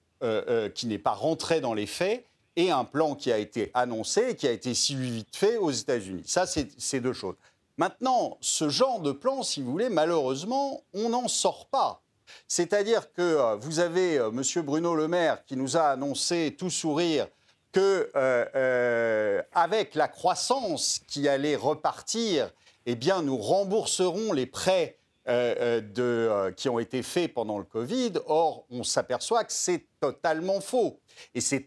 qui 0.75 0.87
n'est 0.87 0.99
pas 0.99 1.13
rentré 1.13 1.61
dans 1.61 1.75
les 1.75 1.87
faits, 1.87 2.25
et 2.57 2.71
un 2.71 2.85
plan 2.85 3.15
qui 3.15 3.33
a 3.33 3.39
été 3.39 3.71
annoncé 3.75 4.29
et 4.31 4.37
qui 4.37 4.47
a 4.47 4.53
été 4.53 4.75
suivi 4.75 5.25
de 5.25 5.37
fait 5.37 5.57
aux 5.57 5.73
États-Unis. 5.73 6.23
Ça, 6.25 6.47
c'est 6.47 7.01
deux 7.01 7.13
choses. 7.13 7.35
Maintenant, 7.77 8.39
ce 8.41 8.69
genre 8.69 9.01
de 9.01 9.13
plan, 9.13 9.43
si 9.43 9.61
vous 9.61 9.71
voulez, 9.71 9.89
malheureusement, 9.89 10.83
on 10.93 11.09
n'en 11.09 11.29
sort 11.29 11.67
pas. 11.67 12.05
C'est-à-dire 12.49 13.13
que 13.13 13.23
euh, 13.23 13.57
vous 13.57 13.81
avez 13.81 14.19
euh, 14.19 14.31
M. 14.31 14.63
Bruno 14.63 14.95
Le 14.95 15.09
Maire 15.09 15.45
qui 15.45 15.57
nous 15.57 15.77
a 15.77 15.91
annoncé 15.91 16.55
tout 16.59 16.71
sourire 16.71 17.27
que 17.73 18.11
euh, 18.15 19.43
avec 19.53 19.95
la 19.95 20.09
croissance 20.09 21.01
qui 21.09 21.29
allait 21.29 21.57
repartir, 21.57 22.53
eh 22.87 22.95
bien 22.95 23.23
nous 23.23 23.37
rembourserons 23.37 24.33
les 24.33 24.47
prêts 24.47 24.99
qui 25.27 26.69
ont 26.69 26.79
été 26.79 27.03
faits 27.03 27.33
pendant 27.33 27.57
le 27.59 27.65
Covid. 27.65 28.13
Or, 28.27 28.67
on 28.71 28.85
s'aperçoit 28.85 29.43
que 29.45 29.53
c'est 29.55 29.87
totalement 29.99 30.61
faux. 30.61 31.01
Et 31.35 31.41
c'est 31.41 31.65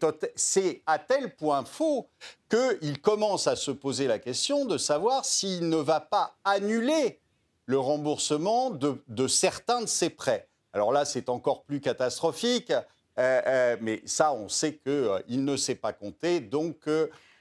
à 0.86 0.98
tel 1.00 1.34
point 1.34 1.64
faux 1.64 2.08
qu'il 2.48 3.00
commence 3.00 3.46
à 3.46 3.56
se 3.56 3.70
poser 3.70 4.06
la 4.06 4.18
question 4.18 4.64
de 4.64 4.78
savoir 4.78 5.24
s'il 5.24 5.68
ne 5.68 5.76
va 5.76 6.00
pas 6.00 6.34
annuler 6.44 7.20
le 7.66 7.78
remboursement 7.78 8.70
de 8.70 9.26
certains 9.26 9.82
de 9.82 9.86
ces 9.86 10.10
prêts. 10.10 10.48
Alors 10.72 10.92
là, 10.92 11.04
c'est 11.04 11.28
encore 11.28 11.62
plus 11.64 11.80
catastrophique. 11.80 12.70
Euh, 12.70 13.42
euh, 13.46 13.76
mais 13.80 14.00
ça, 14.04 14.32
on 14.32 14.48
sait 14.48 14.74
qu'il 14.74 14.92
euh, 14.92 15.20
ne 15.28 15.56
sait 15.56 15.74
pas 15.74 15.92
compter, 15.92 16.40
donc 16.40 16.88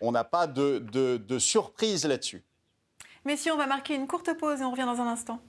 on 0.02 0.12
n'a 0.12 0.24
pas 0.24 0.48
de, 0.48 0.80
de 0.80 1.40
surprise 1.40 2.06
là-dessus. 2.06 2.44
Si 3.36 3.52
on 3.52 3.58
va 3.58 3.68
marquer 3.68 3.94
une 3.94 4.08
courte 4.08 4.36
pause 4.38 4.62
et 4.62 4.64
on 4.64 4.72
revient 4.72 4.86
dans 4.86 5.02
un 5.02 5.08
instant. 5.08 5.40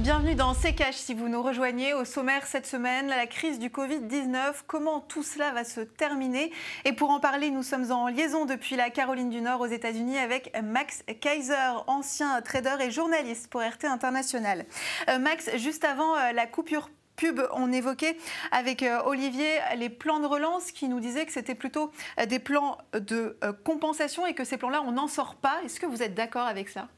Bienvenue 0.00 0.34
dans 0.34 0.54
C'est 0.54 0.74
si 0.92 1.12
vous 1.12 1.28
nous 1.28 1.42
rejoignez 1.42 1.92
au 1.92 2.06
sommaire 2.06 2.46
cette 2.46 2.66
semaine, 2.66 3.08
la 3.08 3.26
crise 3.26 3.58
du 3.58 3.68
Covid-19, 3.68 4.62
comment 4.66 5.00
tout 5.00 5.22
cela 5.22 5.52
va 5.52 5.62
se 5.62 5.82
terminer? 5.82 6.50
Et 6.86 6.94
pour 6.94 7.10
en 7.10 7.20
parler, 7.20 7.50
nous 7.50 7.62
sommes 7.62 7.92
en 7.92 8.08
liaison 8.08 8.46
depuis 8.46 8.76
la 8.76 8.88
Caroline 8.88 9.28
du 9.28 9.42
Nord 9.42 9.60
aux 9.60 9.66
États-Unis 9.66 10.16
avec 10.16 10.56
Max 10.64 11.04
Kaiser, 11.20 11.82
ancien 11.86 12.40
trader 12.40 12.76
et 12.80 12.90
journaliste 12.90 13.48
pour 13.48 13.60
RT 13.60 13.84
International. 13.84 14.64
Euh, 15.10 15.18
Max, 15.18 15.54
juste 15.56 15.84
avant 15.84 16.16
euh, 16.16 16.32
la 16.32 16.46
coupure 16.46 16.88
pub, 17.16 17.42
on 17.52 17.70
évoquait 17.70 18.16
avec 18.52 18.82
euh, 18.82 19.02
Olivier 19.04 19.58
les 19.76 19.90
plans 19.90 20.20
de 20.20 20.26
relance 20.26 20.72
qui 20.72 20.88
nous 20.88 21.00
disaient 21.00 21.26
que 21.26 21.32
c'était 21.32 21.54
plutôt 21.54 21.92
des 22.26 22.38
plans 22.38 22.78
de 22.94 23.38
compensation 23.64 24.24
et 24.24 24.32
que 24.32 24.44
ces 24.44 24.56
plans-là, 24.56 24.82
on 24.86 24.92
n'en 24.92 25.08
sort 25.08 25.34
pas. 25.34 25.58
Est-ce 25.62 25.78
que 25.78 25.84
vous 25.84 26.02
êtes 26.02 26.14
d'accord 26.14 26.46
avec 26.46 26.70
ça? 26.70 26.88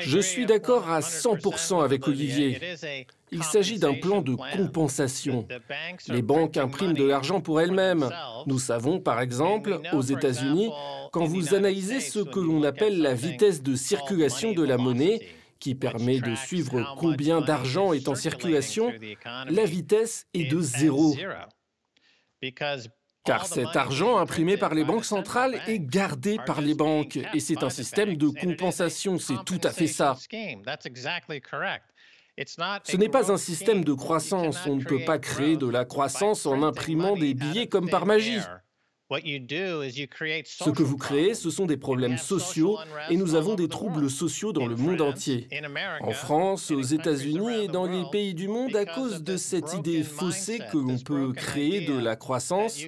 Je 0.00 0.18
suis 0.20 0.46
d'accord 0.46 0.90
à 0.90 1.00
100% 1.00 1.82
avec 1.82 2.06
Olivier. 2.06 2.60
Il 3.30 3.42
s'agit 3.42 3.78
d'un 3.78 3.94
plan 3.94 4.22
de 4.22 4.34
compensation. 4.56 5.46
Les 6.08 6.22
banques 6.22 6.56
impriment 6.56 6.94
de 6.94 7.04
l'argent 7.04 7.40
pour 7.40 7.60
elles-mêmes. 7.60 8.08
Nous 8.46 8.58
savons, 8.58 9.00
par 9.00 9.20
exemple, 9.20 9.80
aux 9.92 10.02
États-Unis, 10.02 10.70
quand 11.12 11.24
vous 11.24 11.54
analysez 11.54 12.00
ce 12.00 12.20
que 12.20 12.40
l'on 12.40 12.62
appelle 12.62 13.00
la 13.00 13.14
vitesse 13.14 13.62
de 13.62 13.74
circulation 13.74 14.52
de 14.52 14.64
la 14.64 14.78
monnaie, 14.78 15.20
qui 15.58 15.74
permet 15.74 16.20
de 16.20 16.36
suivre 16.36 16.94
combien 16.96 17.40
d'argent 17.40 17.92
est 17.92 18.08
en 18.08 18.14
circulation, 18.14 18.92
la 19.48 19.64
vitesse 19.64 20.26
est 20.32 20.44
de 20.44 20.60
zéro 20.60 21.16
car 23.28 23.46
cet 23.46 23.76
argent 23.76 24.16
imprimé 24.16 24.56
par 24.56 24.72
les 24.74 24.84
banques 24.84 25.04
centrales 25.04 25.60
est 25.66 25.80
gardé 25.80 26.38
par 26.46 26.62
les 26.62 26.74
banques. 26.74 27.18
Et 27.34 27.40
c'est 27.40 27.62
un 27.62 27.68
système 27.68 28.16
de 28.16 28.28
compensation, 28.28 29.18
c'est 29.18 29.44
tout 29.44 29.60
à 29.64 29.70
fait 29.70 29.86
ça. 29.86 30.16
Ce 32.84 32.96
n'est 32.96 33.08
pas 33.10 33.30
un 33.30 33.36
système 33.36 33.84
de 33.84 33.92
croissance, 33.92 34.66
on 34.66 34.76
ne 34.76 34.84
peut 34.84 35.04
pas 35.04 35.18
créer 35.18 35.56
de 35.58 35.68
la 35.68 35.84
croissance 35.84 36.46
en 36.46 36.62
imprimant 36.62 37.16
des 37.16 37.34
billets 37.34 37.66
comme 37.66 37.90
par 37.90 38.06
magie. 38.06 38.38
Ce 39.10 40.70
que 40.70 40.82
vous 40.82 40.96
créez, 40.98 41.34
ce 41.34 41.50
sont 41.50 41.64
des 41.66 41.76
problèmes 41.78 42.18
sociaux 42.18 42.78
et 43.08 43.16
nous 43.16 43.34
avons 43.34 43.54
des 43.54 43.68
troubles 43.68 44.10
sociaux 44.10 44.52
dans 44.52 44.66
le 44.66 44.76
monde 44.76 45.00
entier. 45.00 45.48
En 46.00 46.10
France, 46.12 46.70
aux 46.70 46.82
États-Unis 46.82 47.64
et 47.64 47.68
dans 47.68 47.86
les 47.86 48.04
pays 48.10 48.34
du 48.34 48.48
monde 48.48 48.76
à 48.76 48.84
cause 48.84 49.22
de 49.22 49.36
cette 49.36 49.72
idée 49.74 50.02
faussée 50.02 50.58
que 50.70 50.76
l'on 50.76 50.98
peut 50.98 51.32
créer 51.32 51.86
de 51.86 51.98
la 51.98 52.16
croissance 52.16 52.78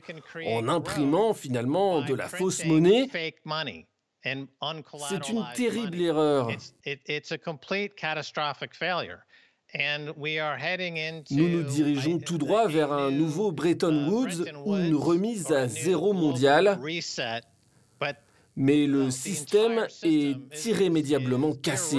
en 0.46 0.68
imprimant 0.68 1.32
finalement 1.34 2.02
de 2.02 2.14
la 2.14 2.28
fausse 2.28 2.64
monnaie. 2.66 3.08
C'est 4.22 5.28
une 5.30 5.46
terrible 5.54 6.00
erreur. 6.02 6.48
Nous 9.74 11.48
nous 11.48 11.62
dirigeons 11.62 12.18
tout 12.18 12.38
droit 12.38 12.66
vers 12.66 12.92
un 12.92 13.10
nouveau 13.10 13.52
Bretton 13.52 14.06
uh, 14.06 14.10
Woods 14.10 14.44
ou 14.64 14.76
une 14.76 14.96
remise 14.96 15.52
à 15.52 15.68
zéro 15.68 16.12
mondial. 16.12 16.78
Mais 18.56 18.86
le 18.86 19.10
système 19.10 19.86
est 20.02 20.66
irrémédiablement 20.66 21.54
cassé. 21.54 21.98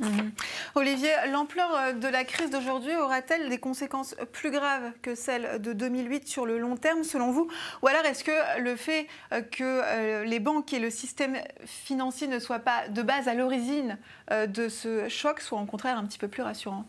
Mhm. 0.00 0.30
Olivier, 0.76 1.10
l'ampleur 1.32 1.74
euh, 1.74 1.92
de 1.92 2.06
la 2.06 2.24
crise 2.24 2.50
d'aujourd'hui 2.50 2.94
aura-t-elle 2.96 3.48
des 3.48 3.58
conséquences 3.58 4.14
plus 4.32 4.50
graves 4.50 4.92
que 5.02 5.14
celles 5.14 5.60
de 5.60 5.72
2008 5.72 6.28
sur 6.28 6.46
le 6.46 6.58
long 6.58 6.76
terme, 6.76 7.02
selon 7.02 7.32
vous? 7.32 7.48
Ou 7.82 7.88
alors 7.88 8.04
est-ce 8.04 8.22
que 8.22 8.60
le 8.60 8.76
fait 8.76 9.08
euh, 9.32 9.40
que 9.42 9.64
euh, 9.64 10.24
les 10.24 10.38
banques 10.38 10.72
et 10.72 10.78
le 10.78 10.90
système 10.90 11.38
financier 11.64 12.28
ne 12.28 12.38
soient 12.38 12.60
pas 12.60 12.88
de 12.88 13.02
base 13.02 13.26
à 13.26 13.34
l'origine 13.34 13.98
de 14.30 14.68
ce 14.68 15.08
choc 15.08 15.40
soit 15.40 15.60
au 15.60 15.64
contraire 15.64 15.96
un 15.96 16.04
petit 16.04 16.18
peu 16.18 16.28
plus 16.28 16.42
rassurant 16.42 16.84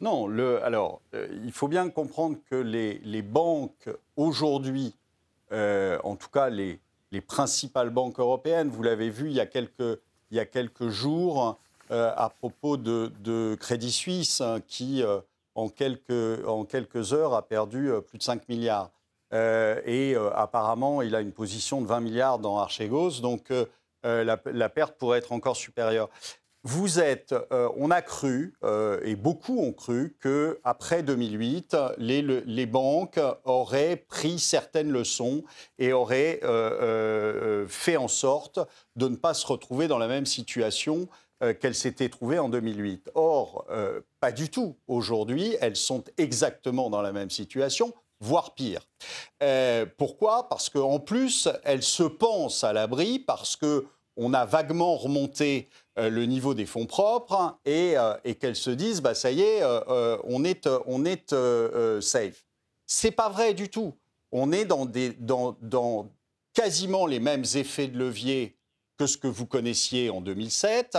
Non, 0.00 0.28
alors 0.62 1.00
il 1.12 1.52
faut 1.52 1.68
bien 1.68 1.88
comprendre 1.90 2.38
que 2.50 2.56
les, 2.56 3.00
les 3.04 3.22
banques 3.22 3.88
aujourd'hui, 4.16 4.94
en 5.52 6.16
tout 6.16 6.28
cas 6.28 6.48
les, 6.48 6.80
les 7.12 7.20
principales 7.20 7.90
banques 7.90 8.18
européennes, 8.18 8.68
vous 8.68 8.82
l'avez 8.82 9.10
vu 9.10 9.26
il 9.26 9.32
y 9.32 9.40
a 9.40 9.46
quelques, 9.46 10.00
il 10.30 10.36
y 10.36 10.40
a 10.40 10.46
quelques 10.46 10.88
jours, 10.88 11.58
euh, 11.90 12.12
à 12.16 12.30
propos 12.30 12.76
de, 12.76 13.56
Crédit 13.58 13.90
Suisse 13.90 14.40
hein, 14.40 14.60
qui, 14.68 15.02
euh, 15.02 15.18
en, 15.56 15.68
quelques, 15.68 17.12
heures, 17.12 17.34
a 17.34 17.42
perdu 17.42 17.90
euh, 17.90 18.00
plus 18.00 18.18
de 18.18 18.22
5 18.22 18.48
milliards. 18.48 18.90
et 19.32 20.14
apparemment, 20.34 21.02
il 21.02 21.14
a 21.14 21.20
une 21.20 21.32
position 21.32 21.80
de 21.80 21.86
20 21.86 22.00
milliards 22.00 22.38
dans 22.38 22.58
Archegos, 22.58 23.20
donc 23.20 23.52
la, 24.02 24.68
perte 24.68 24.96
pourrait 24.98 25.18
être 25.18 25.32
encore 25.32 25.56
supérieure. 25.56 26.08
vous 26.64 26.98
êtes, 26.98 27.32
on 27.76 27.92
a 27.92 28.02
cru, 28.02 28.54
et 29.04 29.14
beaucoup 29.14 29.60
ont 29.60 29.72
cru, 29.72 30.16
qu'après 30.20 31.04
2008, 31.04 31.76
les, 31.98 32.66
banques 32.66 33.20
auraient 33.44 34.04
pris 34.08 34.40
certaines 34.40 34.90
leçons 34.90 35.44
et 35.78 35.92
auraient 35.92 36.40
fait 37.68 37.96
en 37.96 38.08
sorte 38.08 38.58
de 38.96 39.06
ne 39.06 39.16
pas 39.16 39.34
se 39.34 39.46
retrouver 39.46 39.86
dans 39.86 39.98
la 39.98 40.08
même 40.08 40.26
situation 40.26 41.08
qu'elles 41.60 41.74
s'étaient 41.74 42.08
trouvées 42.08 42.38
en 42.38 42.48
2008. 42.48 43.10
Or, 43.14 43.66
pas 44.20 44.30
du 44.30 44.50
tout. 44.50 44.76
Aujourd'hui, 44.88 45.56
elles 45.60 45.76
sont 45.76 46.04
exactement 46.18 46.90
dans 46.90 47.02
la 47.02 47.12
même 47.12 47.30
situation, 47.30 47.94
voire 48.20 48.54
pire. 48.54 48.86
pourquoi? 49.96 50.48
Parce 50.48 50.68
qu'en 50.68 51.00
plus, 51.00 51.48
elles 51.64 51.82
se 51.82 52.02
pensent 52.02 52.62
à 52.62 52.72
l'abri, 52.72 53.18
parce 53.18 53.56
que 53.56 53.86
on 54.16 54.34
a 54.34 54.44
vaguement 54.44 54.96
remonté 54.96 55.68
euh, 55.98 56.10
le 56.10 56.26
niveau 56.26 56.54
des 56.54 56.66
fonds 56.66 56.86
propres 56.86 57.58
et, 57.64 57.96
euh, 57.96 58.14
qu'elles 58.38 58.56
se 58.56 58.70
disent, 58.70 59.00
bah, 59.00 59.14
ça 59.14 59.30
y 59.30 59.40
est, 59.40 59.62
euh, 59.62 60.18
on 60.24 60.44
est, 60.44 60.68
on 60.86 61.04
est 61.04 61.34
safe. 62.00 62.44
C'est 62.86 63.12
pas 63.12 63.28
vrai 63.28 63.54
du 63.54 63.68
tout. 63.68 63.94
On 64.30 64.52
est 64.52 64.64
dans, 64.64 64.84
des, 64.84 65.10
dans, 65.10 65.56
dans, 65.62 66.08
quasiment 66.52 67.06
les 67.06 67.18
mêmes 67.18 67.44
effets 67.54 67.88
de 67.88 67.98
levier 67.98 68.56
que 69.00 69.06
ce 69.06 69.16
que 69.16 69.28
vous 69.28 69.46
connaissiez 69.46 70.10
en 70.10 70.20
2007. 70.20 70.98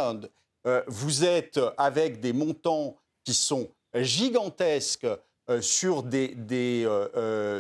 vous 0.88 1.24
êtes 1.24 1.60
avec 1.78 2.20
des 2.20 2.34
montants 2.34 2.98
qui 3.24 3.36
sont 3.36 3.70
gigantesques 3.94 5.06
sur 5.60 6.02
des, 6.02 6.30
des 6.30 6.88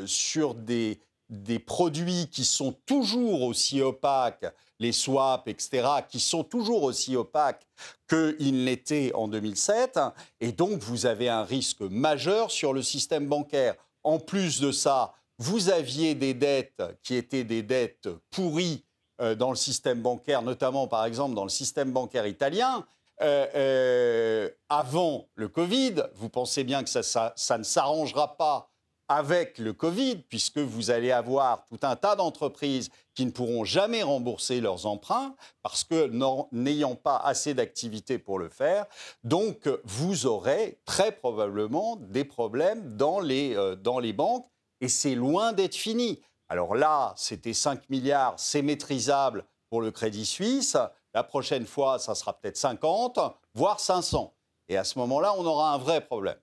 sur 0.07 0.55
des, 0.55 0.99
des 1.29 1.59
produits 1.59 2.27
qui 2.31 2.43
sont 2.43 2.73
toujours 2.87 3.43
aussi 3.43 3.83
opaques 3.83 4.51
les 4.79 4.91
swaps, 4.91 5.43
etc., 5.45 5.87
qui 6.09 6.19
sont 6.19 6.43
toujours 6.43 6.81
aussi 6.81 7.15
opaques 7.15 7.67
qu'ils 8.09 8.65
l'étaient 8.65 9.11
en 9.13 9.27
2007. 9.27 9.99
Et 10.39 10.53
donc, 10.53 10.79
vous 10.79 11.05
avez 11.05 11.29
un 11.29 11.43
risque 11.43 11.81
majeur 11.81 12.49
sur 12.49 12.73
le 12.73 12.81
système 12.81 13.27
bancaire. 13.27 13.75
En 14.03 14.17
plus 14.17 14.59
de 14.59 14.71
ça, 14.71 15.13
vous 15.37 15.69
aviez 15.69 16.15
des 16.15 16.33
dettes 16.33 16.81
qui 17.03 17.13
étaient 17.13 17.43
des 17.43 17.61
dettes 17.61 18.09
pourries 18.31 18.83
euh, 18.83 18.90
dans 19.37 19.49
le 19.49 19.55
système 19.55 20.01
bancaire, 20.01 20.41
notamment 20.41 20.87
par 20.87 21.05
exemple 21.05 21.35
dans 21.35 21.43
le 21.43 21.49
système 21.49 21.91
bancaire 21.91 22.25
italien. 22.25 22.85
Euh, 23.21 23.45
euh, 23.55 24.49
avant 24.69 25.27
le 25.35 25.47
Covid, 25.47 26.03
vous 26.15 26.29
pensez 26.29 26.63
bien 26.63 26.83
que 26.83 26.89
ça 26.89 27.57
ne 27.57 27.63
s'arrangera 27.63 28.35
pas 28.35 28.69
avec 29.07 29.57
le 29.57 29.73
Covid, 29.73 30.23
puisque 30.29 30.57
vous 30.57 30.89
allez 30.89 31.11
avoir 31.11 31.65
tout 31.65 31.79
un 31.83 31.97
tas 31.97 32.15
d'entreprises 32.15 32.89
qui 33.13 33.25
ne 33.25 33.31
pourront 33.31 33.65
jamais 33.65 34.03
rembourser 34.03 34.61
leurs 34.61 34.85
emprunts 34.85 35.35
parce 35.61 35.83
que 35.83 36.09
n'ayant 36.53 36.95
pas 36.95 37.17
assez 37.17 37.53
d'activité 37.53 38.17
pour 38.17 38.39
le 38.39 38.47
faire. 38.47 38.85
Donc, 39.25 39.69
vous 39.83 40.25
aurez 40.25 40.79
très 40.85 41.11
probablement 41.11 41.97
des 41.97 42.23
problèmes 42.23 42.97
euh, 43.01 43.75
dans 43.75 43.99
les 43.99 44.13
banques 44.13 44.47
et 44.79 44.87
c'est 44.87 45.15
loin 45.15 45.51
d'être 45.51 45.75
fini. 45.75 46.21
Alors 46.51 46.75
là, 46.75 47.13
c'était 47.15 47.53
5 47.53 47.89
milliards, 47.89 48.33
c'est 48.35 48.61
maîtrisable 48.61 49.45
pour 49.69 49.81
le 49.81 49.89
Crédit 49.89 50.25
Suisse. 50.25 50.75
La 51.13 51.23
prochaine 51.23 51.65
fois, 51.65 51.97
ça 51.97 52.13
sera 52.13 52.37
peut-être 52.37 52.57
50, 52.57 53.19
voire 53.53 53.79
500. 53.79 54.33
Et 54.67 54.75
à 54.75 54.83
ce 54.83 54.99
moment-là, 54.99 55.33
on 55.37 55.45
aura 55.45 55.73
un 55.73 55.77
vrai 55.77 56.01
problème. 56.01 56.35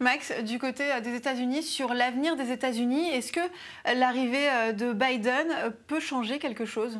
Max, 0.00 0.32
du 0.42 0.58
côté 0.58 0.92
euh, 0.92 1.00
des 1.00 1.14
États-Unis, 1.14 1.62
sur 1.62 1.94
l'avenir 1.94 2.36
des 2.36 2.52
États-Unis, 2.52 3.08
est-ce 3.08 3.32
que 3.32 3.40
l'arrivée 3.86 4.50
euh, 4.50 4.72
de 4.74 4.92
Biden 4.92 5.46
euh, 5.50 5.70
peut 5.86 5.98
changer 6.00 6.38
quelque 6.38 6.66
chose? 6.66 6.98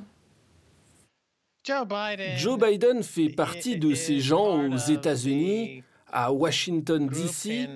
Joe 1.65 2.59
Biden 2.59 3.03
fait 3.03 3.29
partie 3.29 3.77
de 3.77 3.95
ces 3.95 4.21
gens 4.21 4.71
aux 4.71 4.79
États-Unis, 4.79 5.85
à 6.13 6.33
Washington, 6.33 7.09
D.C., 7.09 7.69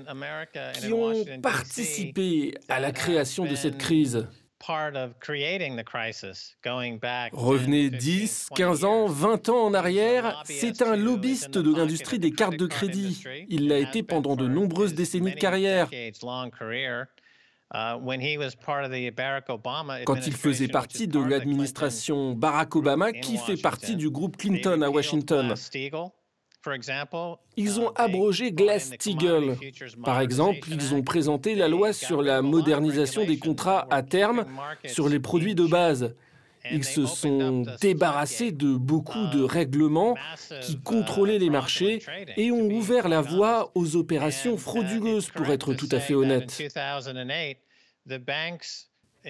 qui 0.75 0.93
ont 0.93 1.25
participé 1.43 2.55
à 2.69 2.81
la 2.81 2.93
création 2.93 3.45
de 3.45 3.55
cette 3.55 3.79
crise. 3.79 4.27
Revenez 7.33 7.91
10, 7.91 8.49
15 8.55 8.85
ans, 8.85 9.07
20 9.07 9.49
ans 9.49 9.65
en 9.65 9.75
arrière, 9.75 10.43
c'est 10.45 10.83
un 10.83 10.95
lobbyiste 10.97 11.59
de 11.59 11.75
l'industrie 11.75 12.19
des 12.19 12.31
cartes 12.31 12.57
de 12.57 12.67
crédit. 12.67 13.25
Il 13.49 13.69
l'a 13.69 13.79
été 13.79 14.03
pendant 14.03 14.37
de 14.37 14.47
nombreuses 14.47 14.95
décennies 14.95 15.33
de 15.33 15.39
carrière. 15.39 15.89
Uh, 17.75 17.97
Quand 20.05 20.27
il 20.27 20.35
faisait 20.35 20.69
partie 20.69 21.09
de 21.09 21.19
l'administration 21.19 22.33
Barack 22.33 22.77
Obama, 22.77 23.13
qui 23.13 23.39
fait 23.39 23.57
partie 23.57 23.97
du 23.97 24.11
groupe 24.11 24.37
Clinton 24.37 24.83
à 24.83 24.91
Washington? 24.91 25.55
Ils 27.57 27.81
ont 27.81 27.91
abrogé 27.95 28.53
Glass-Steagall. 28.53 29.57
Par 30.05 30.21
exemple, 30.21 30.69
ils 30.71 30.95
ont 30.95 31.03
présenté 31.03 31.55
la 31.55 31.69
loi 31.69 31.93
sur 31.93 32.23
la 32.23 32.43
modernisation 32.43 33.25
des 33.25 33.39
contrats 33.39 33.87
à 33.91 34.03
terme 34.03 34.45
sur 34.87 35.09
les 35.09 35.21
produits 35.21 35.55
de 35.55 35.67
base. 35.67 36.15
Ils 36.71 36.85
se 36.85 37.07
sont 37.07 37.65
débarrassés 37.81 38.53
de 38.53 38.77
beaucoup 38.77 39.27
de 39.33 39.43
règlements 39.43 40.17
qui 40.61 40.79
contrôlaient 40.81 41.39
les 41.39 41.51
marchés 41.51 42.01
et 42.37 42.53
ont 42.53 42.71
ouvert 42.71 43.09
la 43.09 43.21
voie 43.21 43.73
aux 43.75 43.97
opérations 43.97 44.57
frauduleuses, 44.57 45.31
pour 45.31 45.47
être 45.49 45.75
tout 45.75 45.89
à 45.91 45.99
fait 45.99 46.15
honnête. 46.15 46.63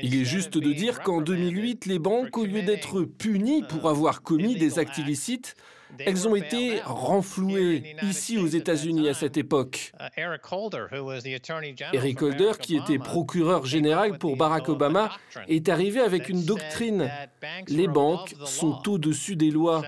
Il 0.03 0.15
est 0.15 0.25
juste 0.25 0.57
de 0.57 0.73
dire 0.73 1.01
qu'en 1.01 1.21
2008, 1.21 1.87
les 1.87 1.99
banques, 1.99 2.37
au 2.37 2.45
lieu 2.45 2.63
d'être 2.63 3.03
punies 3.03 3.63
pour 3.63 3.89
avoir 3.89 4.23
commis 4.23 4.57
des 4.57 4.79
actes 4.79 4.99
illicites, 4.99 5.55
elles 5.99 6.29
ont 6.29 6.35
été 6.35 6.81
renflouées 6.85 7.97
ici 8.03 8.39
aux 8.39 8.47
États-Unis 8.47 9.09
à 9.09 9.15
cette 9.15 9.37
époque. 9.37 9.93
Eric 11.93 12.23
Holder, 12.23 12.53
qui 12.61 12.77
était 12.77 12.99
procureur 12.99 13.67
général 13.67 14.19
pour 14.19 14.37
Barack 14.37 14.69
Obama, 14.69 15.11
est 15.49 15.69
arrivé 15.69 16.01
avec 16.01 16.29
une 16.29 16.45
doctrine. 16.45 17.11
Les 17.69 17.89
banques 17.89 18.35
sont 18.45 18.89
au-dessus 18.89 19.37
des 19.37 19.51
lois. 19.51 19.83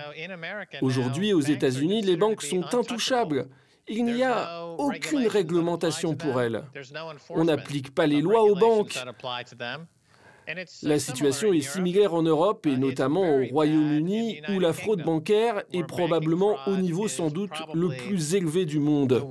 Aujourd'hui, 0.81 1.33
aux 1.33 1.41
États-Unis, 1.41 2.01
les 2.01 2.17
banques 2.17 2.41
sont 2.41 2.73
intouchables. 2.73 3.47
Il 3.87 4.05
n'y 4.05 4.23
a 4.23 4.65
aucune 4.65 5.27
réglementation 5.27 6.15
pour 6.15 6.41
elles. 6.41 6.63
On 7.29 7.45
n'applique 7.45 7.93
pas 7.93 8.07
les 8.07 8.21
lois 8.21 8.43
aux 8.43 8.55
banques. 8.55 8.97
La 10.83 10.99
situation 10.99 11.53
est 11.53 11.61
similaire 11.61 12.13
en 12.13 12.21
Europe 12.21 12.65
et 12.65 12.77
notamment 12.77 13.37
au 13.37 13.45
Royaume-Uni 13.45 14.41
où 14.49 14.59
la 14.59 14.73
fraude 14.73 15.03
bancaire 15.03 15.63
est 15.73 15.83
probablement 15.83 16.57
au 16.67 16.77
niveau 16.77 17.07
sans 17.07 17.29
doute 17.29 17.51
le 17.73 17.89
plus 17.89 18.35
élevé 18.35 18.65
du 18.65 18.79
monde. 18.79 19.23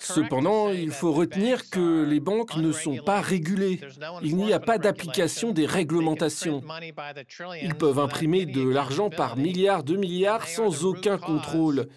Cependant, 0.00 0.70
il 0.70 0.90
faut 0.90 1.12
retenir 1.12 1.70
que 1.70 2.04
les 2.04 2.18
banques 2.18 2.56
ne 2.56 2.72
sont 2.72 2.96
pas 2.96 3.20
régulées. 3.20 3.80
Il 4.22 4.36
n'y 4.36 4.52
a 4.52 4.58
pas 4.58 4.78
d'application 4.78 5.52
des 5.52 5.66
réglementations. 5.66 6.62
Ils 7.62 7.74
peuvent 7.76 8.00
imprimer 8.00 8.46
de 8.46 8.68
l'argent 8.68 9.08
par 9.08 9.36
milliards 9.36 9.84
de 9.84 9.96
milliards 9.96 10.46
sans 10.46 10.84
aucun 10.84 11.18
contrôle. 11.18 11.88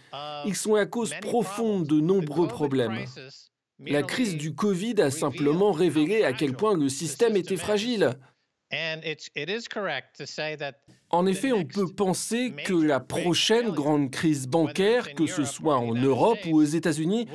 Ils 0.46 0.56
sont 0.56 0.76
à 0.76 0.86
cause 0.86 1.14
profonde 1.22 1.88
de 1.88 2.00
nombreux 2.00 2.48
problèmes. 2.48 3.06
La 3.86 4.04
crise 4.04 4.38
du 4.38 4.56
Covid 4.56 5.02
a 5.02 5.12
simplement 5.12 5.72
révélé 5.72 6.24
à 6.24 6.34
quel 6.34 6.54
point 6.54 6.76
le 6.76 6.90
système 6.90 7.36
était 7.36 7.58
fragile. 7.58 8.16
En 11.10 11.28
effet, 11.28 11.52
on 11.52 11.64
peut 11.64 11.88
penser 11.94 12.56
que 12.66 12.74
la 12.74 13.00
prochaine 13.00 13.70
grande 13.70 14.10
crise 14.10 14.48
bancaire, 14.48 15.14
que 15.14 15.28
ce 15.28 15.46
soit 15.46 15.78
en 15.78 15.94
Europe 15.94 16.40
ou 16.48 16.58
aux 16.58 16.64
États-Unis, 16.64 17.28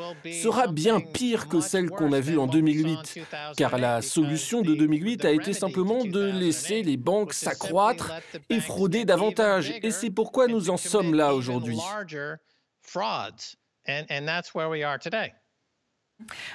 sera 0.43 0.67
bien 0.67 1.01
pire 1.01 1.47
que 1.49 1.61
celle 1.61 1.91
qu'on 1.91 2.13
a 2.13 2.19
vue 2.19 2.39
en 2.39 2.49
2008, 2.49 3.21
car 3.57 3.79
la 3.79 4.03
solution 4.03 4.63
de 4.63 4.75
2008 4.75 5.25
a 5.25 5.31
été 5.31 5.53
simplement 5.53 6.05
de 6.05 6.25
laisser 6.25 6.83
les 6.83 6.97
banques 6.97 7.35
s'accroître 7.35 8.13
et 8.51 8.59
frauder 8.59 9.05
davantage. 9.05 9.73
Et 9.83 9.93
c'est 9.93 10.11
pourquoi 10.11 10.49
nous 10.49 10.71
en 10.71 10.77
sommes 10.77 11.15
là 11.15 11.35
aujourd'hui. 11.35 11.79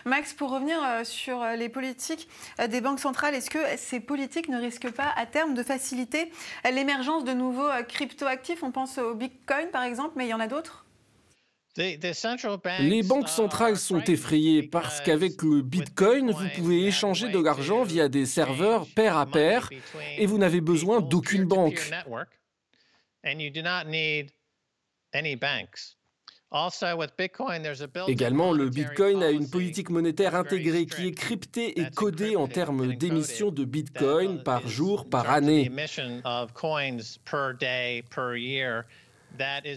Max, 0.06 0.34
pour 0.34 0.52
revenir 0.52 0.78
euh, 0.84 1.04
sur 1.04 1.42
euh, 1.42 1.56
les 1.56 1.70
politiques 1.70 2.28
euh, 2.60 2.68
des 2.68 2.82
banques 2.82 3.00
centrales, 3.00 3.36
est-ce 3.36 3.50
que 3.50 3.60
ces 3.78 4.00
politiques 4.00 4.50
ne 4.50 4.60
risquent 4.60 4.92
pas 4.92 5.12
à 5.16 5.26
terme 5.26 5.54
de 5.54 5.64
faciliter 5.64 6.32
l'émergence 6.66 7.24
de 7.24 7.34
nouveaux 7.34 7.70
cryptoactifs? 7.88 8.64
On 8.64 8.72
pense 8.72 8.98
au 8.98 9.16
Bitcoin 9.16 9.68
par 9.70 9.84
exemple, 9.84 10.14
mais 10.16 10.26
il 10.26 10.30
y 10.30 10.34
en 10.34 10.40
a 10.40 10.48
d'autres? 10.48 10.86
Les 11.76 13.02
banques 13.02 13.30
centrales 13.30 13.78
sont 13.78 14.04
effrayées 14.04 14.62
parce 14.62 15.02
qu'avec 15.02 15.42
le 15.42 15.64
Bitcoin, 15.64 16.30
vous 16.30 16.48
pouvez 16.56 16.86
échanger 16.86 17.30
de 17.30 17.40
l'argent 17.40 17.82
via 17.82 18.10
des 18.10 18.28
serveurs 18.28 18.86
pair 18.96 19.18
à 19.18 19.26
pair 19.26 19.70
et 20.18 20.28
vous 20.28 20.38
n'avez 20.38 20.62
besoin 20.62 21.02
d'aucune 21.02 21.46
banque. 21.46 21.90
Également, 28.08 28.52
le 28.52 28.70
Bitcoin 28.70 29.24
a 29.24 29.32
une 29.32 29.50
politique 29.50 29.90
monétaire 29.90 30.36
intégrée 30.36 30.86
qui 30.86 31.08
est 31.08 31.12
cryptée 31.12 31.80
et 31.80 31.90
codée 31.90 32.36
en 32.36 32.48
termes 32.48 32.96
d'émissions 32.96 33.52
de 33.52 33.66
Bitcoin 33.66 34.44
par 34.44 34.68
jour, 34.68 35.10
par 35.10 35.30
année. 35.32 35.72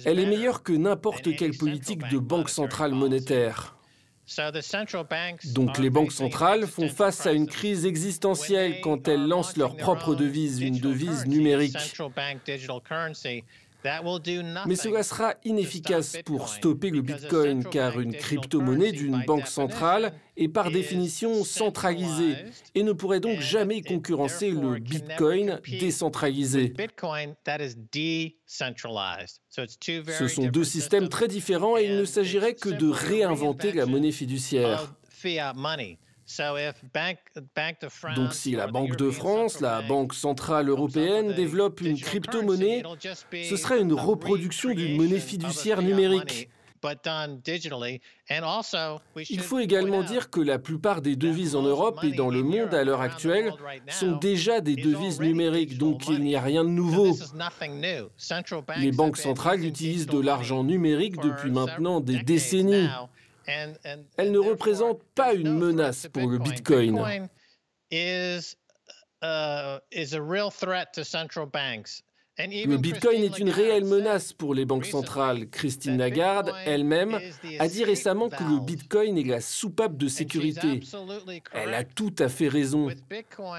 Elle 0.04 0.18
est 0.18 0.26
meilleure 0.26 0.62
que 0.62 0.72
n'importe 0.72 1.34
quelle 1.36 1.56
politique 1.56 2.08
de 2.10 2.18
banque 2.18 2.50
centrale 2.50 2.92
monétaire. 2.92 3.76
Donc 5.54 5.78
les 5.78 5.88
banques 5.88 6.12
centrales 6.12 6.66
font 6.66 6.88
face 6.88 7.26
à 7.26 7.32
une 7.32 7.46
crise 7.46 7.86
existentielle 7.86 8.80
quand 8.82 9.06
elles 9.06 9.26
lancent 9.26 9.56
leur 9.56 9.76
propre 9.76 10.16
devise, 10.16 10.60
une 10.60 10.78
devise 10.78 11.26
numérique. 11.26 11.76
Mais 14.66 14.76
cela 14.76 15.02
sera 15.02 15.34
inefficace 15.44 16.16
pour 16.24 16.48
stopper 16.48 16.90
le 16.90 17.02
Bitcoin 17.02 17.64
car 17.64 18.00
une 18.00 18.14
crypto-monnaie 18.14 18.92
d'une 18.92 19.22
banque 19.24 19.46
centrale 19.46 20.12
est 20.36 20.48
par 20.48 20.70
définition 20.70 21.44
centralisée 21.44 22.36
et 22.74 22.82
ne 22.82 22.92
pourrait 22.92 23.20
donc 23.20 23.40
jamais 23.40 23.82
concurrencer 23.82 24.50
le 24.50 24.78
Bitcoin 24.78 25.60
décentralisé. 25.80 26.74
Ce 30.08 30.28
sont 30.28 30.46
deux 30.46 30.64
systèmes 30.64 31.08
très 31.08 31.28
différents 31.28 31.76
et 31.76 31.84
il 31.84 31.96
ne 31.96 32.04
s'agirait 32.04 32.54
que 32.54 32.68
de 32.68 32.88
réinventer 32.88 33.72
la 33.72 33.86
monnaie 33.86 34.12
fiduciaire. 34.12 34.92
Donc 38.16 38.32
si 38.32 38.52
la 38.52 38.66
Banque 38.66 38.96
de 38.96 39.10
France, 39.10 39.60
la 39.60 39.82
Banque 39.82 40.12
centrale 40.12 40.68
européenne 40.68 41.32
développe 41.34 41.80
une 41.80 41.98
crypto-monnaie, 41.98 42.82
ce 43.48 43.56
serait 43.56 43.80
une 43.80 43.92
reproduction 43.92 44.74
d'une 44.74 44.96
monnaie 44.96 45.20
fiduciaire 45.20 45.82
numérique. 45.82 46.48
Il 49.30 49.40
faut 49.40 49.58
également 49.58 50.02
dire 50.02 50.30
que 50.30 50.40
la 50.40 50.58
plupart 50.58 51.00
des 51.00 51.16
devises 51.16 51.56
en 51.56 51.62
Europe 51.62 52.00
et 52.02 52.12
dans 52.12 52.30
le 52.30 52.42
monde 52.42 52.74
à 52.74 52.84
l'heure 52.84 53.00
actuelle 53.00 53.52
sont 53.88 54.16
déjà 54.16 54.60
des 54.60 54.76
devises 54.76 55.20
numériques, 55.20 55.78
donc 55.78 56.08
il 56.08 56.20
n'y 56.20 56.36
a 56.36 56.40
rien 56.40 56.64
de 56.64 56.70
nouveau. 56.70 57.16
Les 58.78 58.92
banques 58.92 59.16
centrales 59.16 59.64
utilisent 59.64 60.06
de 60.06 60.20
l'argent 60.20 60.64
numérique 60.64 61.20
depuis 61.20 61.50
maintenant 61.50 62.00
des 62.00 62.22
décennies. 62.22 62.88
Elle 63.46 64.32
ne 64.32 64.38
représente 64.38 65.02
pas 65.14 65.34
une 65.34 65.52
menace 65.58 66.08
pour 66.12 66.28
le 66.28 66.38
Bitcoin. 66.38 67.28
Le 72.38 72.76
Bitcoin 72.76 73.22
est 73.22 73.38
une 73.38 73.48
réelle 73.48 73.86
menace 73.86 74.34
pour 74.34 74.54
les 74.54 74.66
banques 74.66 74.84
centrales. 74.84 75.48
Christine 75.48 75.96
Lagarde, 75.96 76.52
elle-même, 76.66 77.18
a 77.58 77.68
dit 77.68 77.82
récemment 77.82 78.28
que 78.28 78.44
le 78.44 78.60
Bitcoin 78.60 79.16
est 79.16 79.24
la 79.24 79.40
soupape 79.40 79.96
de 79.96 80.06
sécurité. 80.06 80.80
Elle 81.52 81.72
a 81.72 81.84
tout 81.84 82.14
à 82.18 82.28
fait 82.28 82.48
raison. 82.48 82.88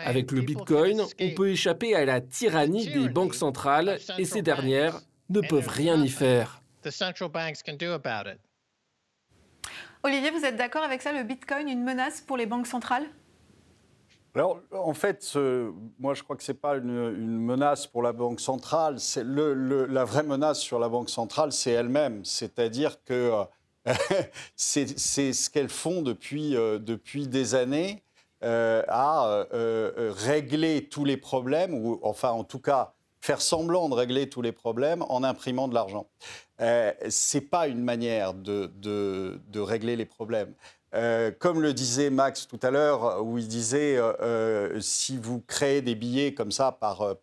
Avec 0.06 0.32
le 0.32 0.42
Bitcoin, 0.42 1.02
on 1.20 1.30
peut 1.32 1.50
échapper 1.50 1.96
à 1.96 2.06
la 2.06 2.22
tyrannie 2.22 2.88
des 2.88 3.10
banques 3.10 3.36
centrales 3.36 4.00
et 4.20 4.26
ces 4.26 4.44
dernières 4.44 5.02
ne 5.30 5.42
peuvent 5.42 5.68
rien 5.70 6.02
y 6.04 6.10
faire. 6.10 6.62
Olivier, 10.08 10.32
vous 10.32 10.46
êtes 10.46 10.56
d'accord 10.56 10.84
avec 10.84 11.02
ça, 11.02 11.12
le 11.12 11.24
Bitcoin, 11.24 11.68
une 11.68 11.84
menace 11.84 12.22
pour 12.22 12.38
les 12.38 12.46
banques 12.46 12.66
centrales? 12.66 13.06
Alors, 14.36 14.62
en 14.72 14.94
fait, 14.94 15.36
moi, 16.00 16.14
je 16.14 16.24
crois 16.24 16.38
que 16.38 16.44
ce 16.44 16.54
n'est 16.54 16.58
pas 16.58 16.78
une, 16.78 17.42
menace 17.42 17.88
pour 17.88 18.02
la 18.02 18.14
Banque 18.14 18.40
centrale. 18.40 19.00
Le, 19.18 19.86
la 19.86 20.06
vraie 20.06 20.24
menace 20.24 20.60
sur 20.60 20.80
la 20.80 20.88
Banque 20.88 21.10
centrale, 21.10 21.52
c'est 21.52 21.72
elle-même. 21.72 22.24
C'est-à-dire 22.24 23.04
que 23.04 23.32
euh, 23.88 23.94
c'est 24.56 24.86
ce 25.34 25.50
qu'elles 25.50 25.68
font 25.68 26.02
depuis, 26.04 26.56
euh, 26.56 26.80
depuis 26.80 27.28
des 27.28 27.56
années 27.56 28.02
euh, 28.46 28.84
à 28.88 29.46
régler 29.52 30.88
tous 30.88 31.04
les 31.04 31.18
problèmes, 31.18 31.74
ou 31.74 32.00
enfin, 32.02 32.30
en 32.30 32.46
tout 32.46 32.60
cas, 32.60 32.94
faire 33.20 33.42
semblant 33.42 33.90
de 33.90 33.96
régler 33.96 34.30
tous 34.30 34.42
les 34.42 34.54
problèmes 34.54 35.04
en 35.10 35.24
imprimant 35.24 35.68
de 35.68 35.74
l'argent. 35.74 36.08
Euh, 36.62 36.92
Ce 37.10 37.38
n'est 37.38 37.42
pas 37.42 37.68
une 37.68 37.84
manière 37.84 38.34
de, 38.34 39.60
régler 39.60 39.96
les 39.96 40.06
problèmes. 40.06 40.54
Euh, 40.94 41.32
comme 41.38 41.62
le 41.62 41.74
disait 41.74 42.10
Max 42.10 42.48
tout 42.48 42.60
à 42.64 42.72
l'heure, 42.72 43.24
où 43.24 43.38
il 43.38 43.48
disait 43.48 43.98
euh, 43.98 44.14
euh, 44.22 44.80
si 44.80 45.18
vous 45.18 45.42
créez 45.46 45.82
des 45.82 45.96
billets 45.96 46.34
comme 46.34 46.52
ça 46.52 46.72
par, 46.72 47.16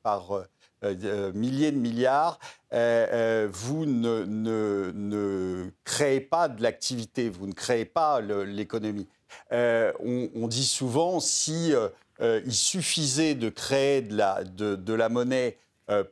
milliers 1.35 1.73
de 1.73 1.79
milliards, 1.79 2.39
vous 2.71 3.87
ne, 3.87 5.71
créez 5.85 6.21
pas 6.21 6.49
de 6.49 6.63
l'activité, 6.63 7.31
vous 7.31 7.47
ne 7.47 7.53
créez 7.53 7.87
pas 7.87 8.21
l'économie. 8.21 9.09
On, 9.51 10.47
dit 10.47 10.67
souvent 10.67 11.21
si 11.21 11.73
il 12.21 12.55
suffisait 12.55 13.35
de 13.35 13.49
créer 13.49 14.03
de 14.03 14.93
la, 14.95 15.09
monnaie 15.09 15.57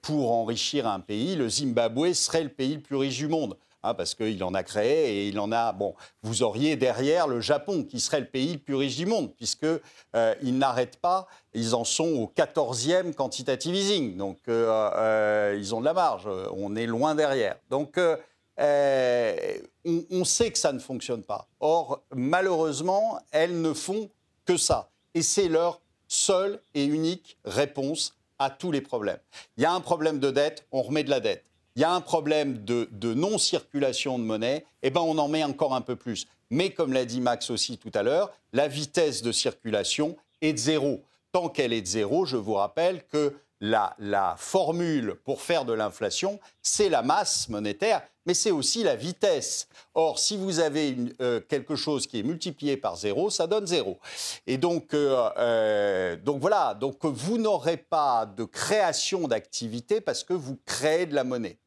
pour 0.03 0.33
enrichir 0.33 0.87
un 0.87 1.01
pays, 1.01 1.35
le 1.35 1.49
Zimbabwe 1.49 2.13
serait 2.13 2.43
le 2.43 2.51
pays 2.51 2.75
le 2.75 2.81
plus 2.81 2.97
riche 2.97 3.17
du 3.17 3.29
monde. 3.29 3.57
Hein, 3.85 3.95
parce 3.95 4.15
qu'il 4.15 4.43
en 4.45 4.55
a 4.55 4.63
créé 4.63 5.11
et 5.11 5.29
il 5.29 5.41
en 5.41 5.51
a. 5.51 5.73
Bon, 5.73 5.95
vous 6.23 6.45
auriez 6.45 6.77
derrière 6.77 7.27
le 7.27 7.41
Japon, 7.41 7.83
qui 7.83 7.99
serait 7.99 8.21
le 8.21 8.27
pays 8.27 8.53
le 8.53 8.59
plus 8.61 8.77
riche 8.77 8.97
du 8.97 9.07
monde, 9.07 9.35
puisqu'ils 9.35 9.81
euh, 10.15 10.35
n'arrêtent 10.45 10.99
pas. 10.99 11.27
Ils 11.53 11.75
en 11.75 11.83
sont 11.83 12.05
au 12.05 12.33
14e 12.37 13.13
quantitative 13.13 13.75
easing. 13.75 14.17
Donc, 14.17 14.39
euh, 14.49 15.57
ils 15.59 15.75
ont 15.75 15.81
de 15.81 15.85
la 15.85 15.95
marge. 15.95 16.29
On 16.53 16.77
est 16.77 16.87
loin 16.87 17.17
derrière. 17.17 17.57
Donc, 17.71 17.99
on, 17.99 20.05
on, 20.11 20.25
sait 20.25 20.53
que 20.53 20.59
ça 20.59 20.73
ne 20.73 20.79
fonctionne 20.79 21.25
pas. 21.25 21.49
Or, 21.59 22.05
malheureusement, 22.15 23.19
elles 23.33 23.61
ne 23.61 23.73
font 23.73 24.09
que 24.45 24.57
ça. 24.57 24.91
Et 25.15 25.23
c'est 25.23 25.49
leur 25.49 25.81
seule 26.07 26.61
et 26.75 26.85
unique 26.85 27.37
réponse 27.45 28.15
à 28.39 28.51
tous 28.51 28.73
les 28.73 28.81
problèmes. 28.81 29.19
Il 29.57 29.63
y 29.63 29.67
a 29.67 29.73
un 29.73 29.81
problème 29.81 30.19
de 30.19 30.31
dette, 30.31 30.67
on 30.73 30.83
remet 30.83 31.05
de 31.05 31.11
la 31.11 31.21
dette. 31.21 31.45
Il 31.77 31.83
y 31.83 31.85
a 31.85 31.93
un 31.93 32.01
problème 32.01 32.65
de, 32.65 33.15
non-circulation 33.15 34.19
de 34.19 34.25
monnaie, 34.25 34.65
eh 34.83 34.91
ben 34.91 35.01
on 35.01 35.17
en 35.19 35.29
met 35.29 35.43
encore 35.43 35.75
un 35.75 35.81
peu 35.81 35.97
plus. 35.97 36.27
Mais 36.51 36.71
comme 36.71 36.93
l'a 36.93 37.07
dit 37.07 37.21
Max 37.21 37.49
aussi 37.51 37.79
tout 37.79 37.91
à 37.95 38.03
l'heure, 38.03 38.31
la 38.53 38.69
vitesse 38.69 39.23
de 39.23 39.33
circulation 39.33 40.17
est 40.43 40.53
de 40.53 40.59
zéro. 40.59 41.03
Tant 41.33 41.49
qu'elle 41.49 41.73
est 41.73 41.81
de 41.81 41.87
zéro, 41.87 42.27
je 42.27 42.37
vous 42.37 42.55
rappelle 42.55 43.07
que 43.07 43.35
la, 43.63 44.35
formule 44.37 45.15
pour 45.25 45.41
faire 45.41 45.65
de 45.65 45.73
l'inflation, 45.73 46.41
c'est 46.61 46.89
la 46.89 47.03
masse 47.03 47.49
monétaire 47.49 48.03
mais 48.27 48.35
c'est 48.35 48.51
aussi 48.51 48.83
la 48.83 48.97
vitesse. 48.97 49.69
Or, 49.95 50.19
si 50.19 50.37
vous 50.37 50.61
avez 50.61 50.97
euh, 51.21 51.41
quelque 51.41 51.77
chose 51.77 52.07
qui 52.07 52.21
est 52.21 52.23
multiplié 52.23 52.77
par 52.77 52.97
zéro, 52.97 53.31
ça 53.31 53.47
donne 53.47 53.67
zéro. 53.67 53.99
Et 54.47 54.59
donc, 54.59 54.95
euh, 54.95 55.29
euh, 55.39 56.17
donc 56.17 56.41
voilà, 56.41 56.75
donc 56.75 57.05
vous 57.05 57.39
n'aurez 57.39 57.77
pas 57.77 58.27
de 58.27 58.45
création 58.45 59.29
d'activité 59.29 60.01
parce 60.01 60.25
que 60.25 60.35
vous 60.35 60.59
créez 60.65 61.07
de 61.07 61.15
la 61.15 61.25
monnaie. 61.25 61.59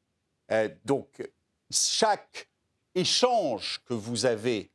donc, 0.85 1.29
chaque 1.71 2.47
échange 2.93 3.81
que 3.85 3.93
vous 3.93 4.25
avez 4.25 4.71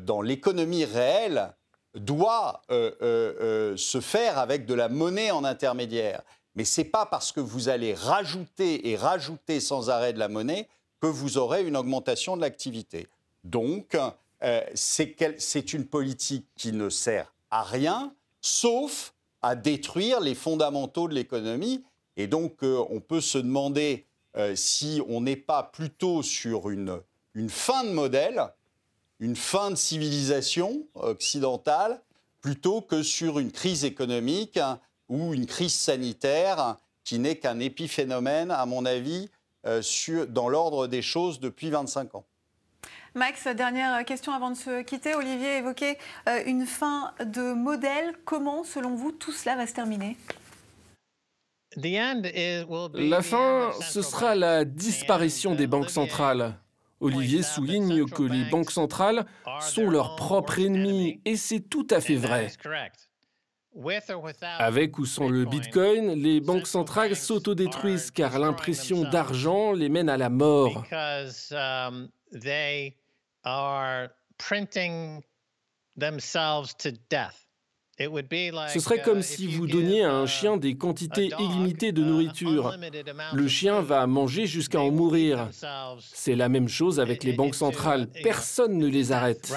dans 0.00 0.20
l'économie 0.20 0.84
réelle 0.84 1.52
doit 1.94 2.62
se 2.68 4.00
faire 4.00 4.38
avec 4.38 4.66
de 4.66 4.74
la 4.74 4.88
monnaie 4.88 5.30
en 5.30 5.44
intermédiaire. 5.44 6.22
Mais 6.58 6.64
ce 6.64 6.80
n'est 6.80 6.88
pas 6.88 7.06
parce 7.06 7.30
que 7.30 7.38
vous 7.38 7.68
allez 7.68 7.94
rajouter 7.94 8.88
et 8.88 8.96
rajouter 8.96 9.60
sans 9.60 9.90
arrêt 9.90 10.12
de 10.12 10.18
la 10.18 10.26
monnaie 10.26 10.66
que 11.00 11.06
vous 11.06 11.38
aurez 11.38 11.64
une 11.64 11.76
augmentation 11.76 12.36
de 12.36 12.40
l'activité. 12.40 13.06
Donc, 13.44 13.96
euh, 14.42 14.60
c'est 14.74 15.72
une 15.72 15.86
politique 15.86 16.48
qui 16.56 16.72
ne 16.72 16.88
sert 16.88 17.32
à 17.52 17.62
rien, 17.62 18.12
sauf 18.40 19.14
à 19.40 19.54
détruire 19.54 20.18
les 20.18 20.34
fondamentaux 20.34 21.06
de 21.06 21.14
l'économie. 21.14 21.84
Et 22.16 22.26
donc, 22.26 22.64
euh, 22.64 22.84
on 22.90 22.98
peut 22.98 23.20
se 23.20 23.38
demander 23.38 24.04
euh, 24.36 24.56
si 24.56 25.00
on 25.06 25.20
n'est 25.20 25.36
pas 25.36 25.62
plutôt 25.62 26.24
sur 26.24 26.70
une, 26.70 27.00
une 27.34 27.50
fin 27.50 27.84
de 27.84 27.90
modèle, 27.90 28.48
une 29.20 29.36
fin 29.36 29.70
de 29.70 29.76
civilisation 29.76 30.88
occidentale, 30.96 32.02
plutôt 32.40 32.80
que 32.80 33.04
sur 33.04 33.38
une 33.38 33.52
crise 33.52 33.84
économique 33.84 34.58
ou 35.08 35.34
une 35.34 35.46
crise 35.46 35.74
sanitaire 35.74 36.76
qui 37.04 37.18
n'est 37.18 37.36
qu'un 37.36 37.58
épiphénomène, 37.60 38.50
à 38.50 38.66
mon 38.66 38.84
avis, 38.84 39.30
euh, 39.66 39.82
dans 40.28 40.48
l'ordre 40.48 40.86
des 40.86 41.02
choses 41.02 41.40
depuis 41.40 41.70
25 41.70 42.14
ans. 42.14 42.24
Max, 43.14 43.46
dernière 43.48 44.04
question 44.04 44.32
avant 44.32 44.50
de 44.50 44.56
se 44.56 44.82
quitter. 44.82 45.14
Olivier 45.14 45.56
évoquait 45.56 45.98
euh, 46.28 46.42
une 46.46 46.66
fin 46.66 47.12
de 47.24 47.52
modèle. 47.52 48.14
Comment, 48.24 48.64
selon 48.64 48.94
vous, 48.94 49.12
tout 49.12 49.32
cela 49.32 49.56
va 49.56 49.66
se 49.66 49.74
terminer? 49.74 50.16
La 51.76 53.22
fin, 53.22 53.70
ce 53.80 54.02
sera 54.02 54.34
la 54.34 54.64
disparition 54.64 55.54
des 55.54 55.66
banques 55.66 55.90
centrales. 55.90 56.54
Olivier 57.00 57.42
souligne 57.42 58.06
que 58.06 58.22
les 58.22 58.44
banques 58.50 58.72
centrales 58.72 59.26
sont 59.60 59.88
leurs 59.88 60.16
propres 60.16 60.58
ennemis, 60.58 61.20
et 61.24 61.36
c'est 61.36 61.60
tout 61.60 61.86
à 61.90 62.00
fait 62.00 62.16
vrai. 62.16 62.50
Avec 64.58 64.98
ou 64.98 65.06
sans 65.06 65.28
le 65.28 65.44
Bitcoin, 65.44 66.12
les 66.14 66.40
banques 66.40 66.66
centrales 66.66 67.14
s'autodétruisent 67.14 68.10
car 68.10 68.38
l'impression 68.38 69.02
d'argent 69.04 69.72
les 69.72 69.88
mène 69.88 70.08
à 70.08 70.16
la 70.16 70.30
mort. 70.30 70.84
death. 77.10 77.48
Ce 77.98 78.78
serait 78.78 79.02
comme 79.02 79.18
uh, 79.18 79.22
si 79.24 79.48
vous 79.48 79.66
donniez 79.66 80.04
à 80.04 80.12
un 80.12 80.26
chien 80.26 80.56
des 80.56 80.76
quantités 80.76 81.30
illimitées 81.38 81.90
de 81.90 82.04
nourriture. 82.04 82.72
Le 83.32 83.48
chien 83.48 83.80
va 83.80 84.06
manger 84.06 84.46
jusqu'à 84.46 84.80
en 84.80 84.92
mourir. 84.92 85.50
C'est 86.00 86.36
la 86.36 86.48
même 86.48 86.68
chose 86.68 87.00
avec 87.00 87.24
les 87.24 87.32
banques 87.32 87.56
centrales. 87.56 88.08
Personne 88.22 88.78
ne 88.78 88.86
les 88.86 89.10
arrête. 89.10 89.52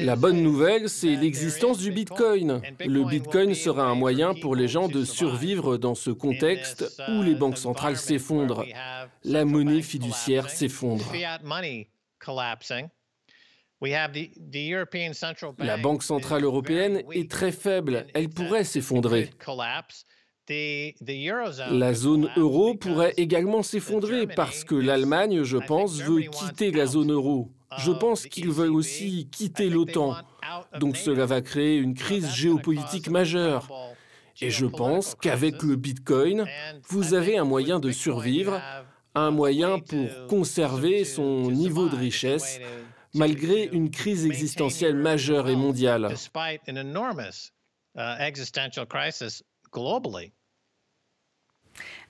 La 0.00 0.16
bonne 0.16 0.42
nouvelle, 0.42 0.88
c'est 0.90 1.16
l'existence 1.16 1.78
du 1.78 1.90
Bitcoin. 1.90 2.60
Le 2.84 3.04
Bitcoin 3.04 3.54
sera 3.54 3.84
un 3.84 3.94
moyen 3.94 4.34
pour 4.34 4.54
les 4.54 4.68
gens 4.68 4.88
de 4.88 5.04
survivre 5.04 5.78
dans 5.78 5.94
ce 5.94 6.10
contexte 6.10 7.00
où 7.08 7.22
les 7.22 7.34
banques 7.34 7.56
centrales 7.56 7.96
s'effondrent. 7.96 8.66
La 9.24 9.46
monnaie 9.46 9.80
fiduciaire 9.82 10.50
s'effondre. 10.50 11.10
La 15.58 15.76
Banque 15.76 16.02
centrale 16.02 16.44
européenne 16.44 17.02
est 17.12 17.30
très 17.30 17.52
faible, 17.52 18.06
elle 18.12 18.28
pourrait 18.28 18.64
s'effondrer. 18.64 19.30
La 21.70 21.94
zone 21.94 22.30
euro 22.36 22.74
pourrait 22.74 23.14
également 23.16 23.62
s'effondrer 23.62 24.26
parce 24.26 24.64
que 24.64 24.74
l'Allemagne, 24.74 25.42
je 25.42 25.58
pense, 25.58 26.00
veut 26.00 26.22
quitter 26.22 26.70
la 26.70 26.86
zone 26.86 27.12
euro. 27.12 27.50
Je 27.78 27.92
pense 27.92 28.26
qu'ils 28.26 28.50
veulent 28.50 28.74
aussi 28.74 29.28
quitter 29.30 29.68
l'OTAN. 29.68 30.16
Donc 30.80 30.96
cela 30.96 31.26
va 31.26 31.42
créer 31.42 31.76
une 31.76 31.94
crise 31.94 32.34
géopolitique 32.34 33.08
majeure. 33.08 33.68
Et 34.40 34.50
je 34.50 34.66
pense 34.66 35.16
qu'avec 35.20 35.62
le 35.62 35.76
Bitcoin, 35.76 36.46
vous 36.88 37.14
avez 37.14 37.36
un 37.36 37.44
moyen 37.44 37.80
de 37.80 37.90
survivre 37.90 38.60
un 39.14 39.30
moyen 39.30 39.78
pour 39.78 40.26
conserver 40.28 41.04
son 41.04 41.50
niveau 41.50 41.88
de 41.88 41.96
richesse 41.96 42.60
malgré 43.14 43.64
une 43.64 43.90
crise 43.90 44.26
existentielle 44.26 44.94
majeure 44.94 45.48
et 45.48 45.56
mondiale. 45.56 46.14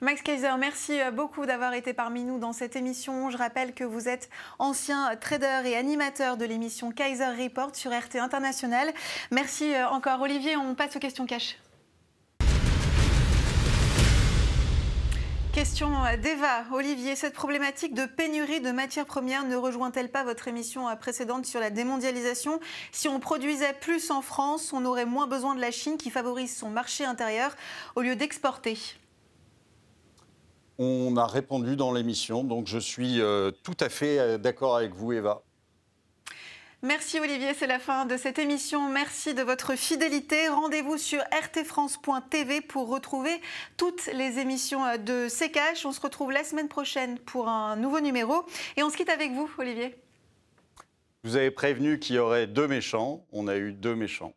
Max 0.01 0.21
Kaiser, 0.21 0.51
merci 0.57 1.01
euh, 1.01 1.11
beaucoup 1.11 1.45
d'avoir 1.45 1.73
été 1.73 1.93
parmi 1.93 2.23
nous 2.23 2.39
dans 2.39 2.53
cette 2.53 2.75
émission. 2.75 3.29
Je 3.29 3.37
rappelle 3.37 3.73
que 3.73 3.83
vous 3.83 4.07
êtes 4.07 4.29
ancien 4.57 5.15
trader 5.17 5.61
et 5.65 5.75
animateur 5.75 6.37
de 6.37 6.45
l'émission 6.45 6.91
Kaiser 6.91 7.43
Report 7.43 7.75
sur 7.75 7.91
RT 7.91 8.15
International. 8.15 8.93
Merci 9.31 9.73
euh, 9.73 9.89
encore. 9.89 10.21
Olivier, 10.21 10.55
on 10.55 10.73
passe 10.75 10.95
aux 10.95 10.99
questions 10.99 11.25
cash. 11.25 11.57
Question 15.51 15.89
d'Eva. 16.21 16.63
Olivier, 16.71 17.17
cette 17.17 17.33
problématique 17.33 17.93
de 17.93 18.05
pénurie 18.05 18.61
de 18.61 18.71
matières 18.71 19.05
premières 19.05 19.43
ne 19.43 19.57
rejoint-elle 19.57 20.09
pas 20.09 20.23
votre 20.23 20.47
émission 20.47 20.85
précédente 20.95 21.45
sur 21.45 21.59
la 21.59 21.71
démondialisation? 21.71 22.61
Si 22.93 23.09
on 23.09 23.19
produisait 23.19 23.73
plus 23.73 24.11
en 24.11 24.21
France, 24.21 24.71
on 24.71 24.85
aurait 24.85 25.05
moins 25.05 25.27
besoin 25.27 25.55
de 25.55 25.59
la 25.61 25.71
Chine 25.71 25.97
qui 25.97 26.11
favorise 26.11 26.55
son 26.55 26.69
marché 26.69 27.03
intérieur 27.03 27.51
au 27.95 28.01
lieu 28.01 28.15
d'exporter 28.15 28.77
On 30.81 31.17
a 31.17 31.27
répondu 31.27 31.75
dans 31.75 31.91
l'émission, 31.91 32.45
donc 32.45 32.67
je 32.67 32.77
suis 32.77 33.19
euh, 33.19 33.51
tout 33.51 33.75
à 33.81 33.89
fait 33.89 34.17
euh, 34.17 34.37
d'accord 34.37 34.77
avec 34.77 34.93
vous, 34.93 35.11
Eva. 35.11 35.43
Merci 36.81 37.19
Olivier, 37.19 37.53
c'est 37.53 37.67
la 37.67 37.79
fin 37.79 38.05
de 38.05 38.15
cette 38.15 38.39
émission. 38.39 38.89
Merci 38.89 39.33
de 39.33 39.41
votre 39.41 39.75
fidélité. 39.75 40.47
Rendez-vous 40.47 40.97
sur 40.97 41.19
rtfrance.tv 41.19 42.61
pour 42.61 42.87
retrouver 42.87 43.41
toutes 43.75 44.05
les 44.13 44.39
émissions 44.39 44.83
de 44.97 45.27
CKH. 45.27 45.85
On 45.85 45.91
se 45.91 45.99
retrouve 45.99 46.31
la 46.31 46.45
semaine 46.45 46.69
prochaine 46.69 47.19
pour 47.19 47.49
un 47.49 47.75
nouveau 47.75 47.99
numéro. 47.99 48.45
Et 48.77 48.83
on 48.83 48.89
se 48.89 48.95
quitte 48.95 49.09
avec 49.09 49.33
vous, 49.33 49.51
Olivier. 49.57 49.93
Vous 51.25 51.35
avez 51.35 51.51
prévenu 51.51 51.99
qu'il 51.99 52.15
y 52.15 52.19
aurait 52.19 52.47
deux 52.47 52.69
méchants. 52.69 53.25
On 53.33 53.49
a 53.49 53.57
eu 53.57 53.73
deux 53.73 53.95
méchants. 53.95 54.33